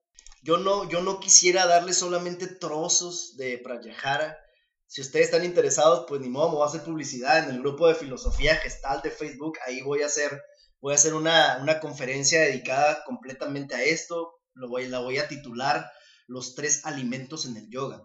[0.42, 4.38] Yo no, yo no quisiera darle solamente trozos de Pratyahara.
[4.86, 7.88] Si ustedes están interesados, pues ni modo, me voy a hacer publicidad en el grupo
[7.88, 9.58] de filosofía gestal de Facebook.
[9.66, 10.40] Ahí voy a hacer,
[10.86, 14.34] voy a hacer una, una conferencia dedicada completamente a esto.
[14.54, 15.90] Lo voy, la voy a titular
[16.28, 18.04] Los tres alimentos en el yoga.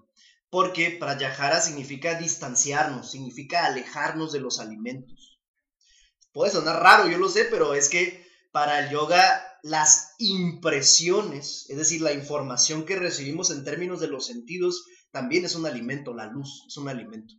[0.49, 5.39] Porque Pratyahara significa distanciarnos, significa alejarnos de los alimentos.
[6.31, 11.77] Puede sonar raro, yo lo sé, pero es que para el yoga las impresiones, es
[11.77, 16.25] decir, la información que recibimos en términos de los sentidos, también es un alimento, la
[16.25, 17.35] luz es un alimento.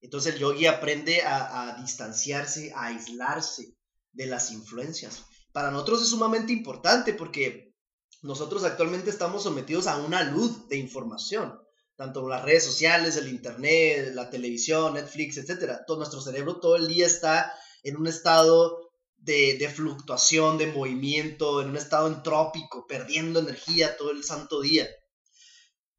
[0.00, 3.73] Entonces el yogi aprende a, distanciarse, a aislarse
[4.14, 5.24] de las influencias.
[5.52, 7.74] Para nosotros es sumamente importante porque
[8.22, 11.60] nosotros actualmente estamos sometidos a una luz de información,
[11.96, 15.84] tanto las redes sociales, el internet, la televisión, Netflix, etcétera.
[15.86, 17.52] Todo nuestro cerebro todo el día está
[17.82, 18.84] en un estado
[19.18, 24.88] de, fluctuación, de movimiento, en un estado entrópico, perdiendo energía todo el santo día.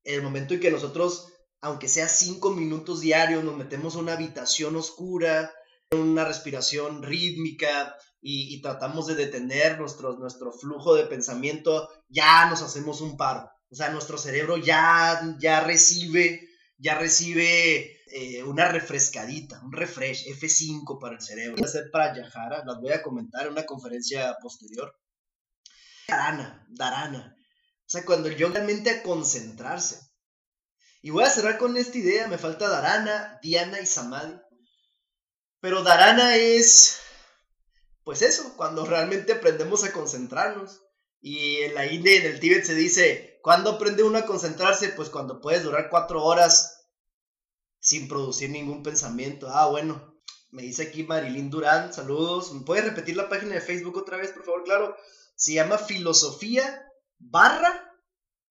[0.04, 1.28] El momento en que nosotros,
[1.62, 5.52] aunque sea cinco minutos diarios, nos metemos en una habitación oscura,
[5.92, 13.02] una respiración rítmica y, tratamos de detener nuestro, nuestro flujo de pensamiento, ya nos hacemos
[13.02, 13.50] un paro.
[13.70, 21.00] O sea, nuestro cerebro ya, ya recibe, ya recibe eh, una refrescadita, un refresh, F5
[21.00, 21.56] para el cerebro.
[21.58, 24.98] Voy a hacer Pratyahara, las voy a comentar en una conferencia posterior.
[26.08, 27.36] Dharana, Dharana.
[27.38, 30.00] O sea, cuando yo realmente a concentrarse.
[31.02, 34.34] Y voy a cerrar con esta idea, me falta Dharana, Diana y Samadhi.
[35.66, 37.00] Pero Dharana es,
[38.04, 40.84] pues eso, cuando realmente aprendemos a concentrarnos.
[41.22, 44.90] Y en la India en el Tíbet se dice, ¿cuándo aprende uno a concentrarse?
[44.90, 46.86] Pues cuando puedes durar cuatro horas
[47.80, 49.48] sin producir ningún pensamiento.
[49.50, 52.54] Ah, bueno, me dice aquí Marilyn Durán, saludos.
[52.54, 54.66] ¿Me puedes repetir la página de Facebook otra vez, por favor?
[54.66, 54.96] Claro,
[55.36, 56.86] se llama Filosofía
[57.18, 57.92] barra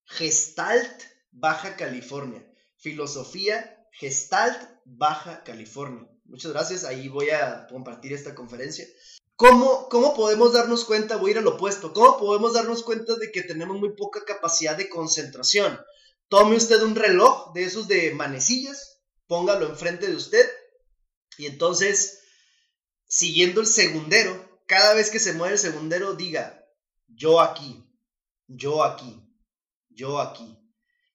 [0.05, 2.45] Gestalt Baja California.
[2.77, 6.11] Filosofía Gestalt Baja California.
[6.35, 8.85] Muchas gracias, ahí voy a compartir esta conferencia.
[9.37, 11.17] ¿Cómo, ¿Cómo podemos darnos cuenta?
[11.17, 11.93] Voy a ir al opuesto.
[11.93, 15.79] ¿Cómo podemos darnos cuenta de que tenemos muy poca capacidad de concentración?
[16.29, 20.45] Tome usted un reloj de esos de manecillas, póngalo enfrente de usted
[21.39, 22.19] y entonces,
[23.07, 26.67] siguiendo el segundero, cada vez que se mueve el segundero, diga,
[27.07, 27.89] yo aquí,
[28.49, 29.23] yo aquí,
[29.89, 30.59] yo aquí.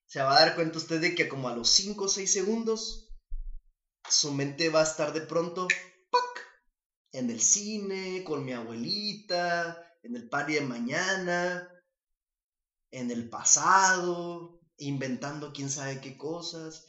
[0.06, 3.09] Se va a dar cuenta usted de que como a los 5 o 6 segundos,
[4.08, 5.68] su mente va a estar de pronto
[7.12, 11.68] en el cine, con mi abuelita, en el party de mañana,
[12.92, 16.86] en el pasado, inventando quién sabe qué cosas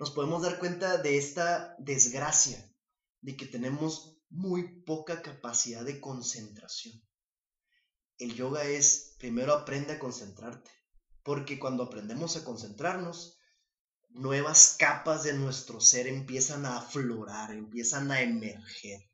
[0.00, 2.74] nos podemos dar cuenta de esta desgracia,
[3.20, 6.98] de que tenemos muy poca capacidad de concentración.
[8.16, 10.70] El yoga es, primero aprende a concentrarte,
[11.22, 13.38] porque cuando aprendemos a concentrarnos,
[14.14, 19.09] nuevas capas de nuestro ser empiezan a aflorar, empiezan a emerger.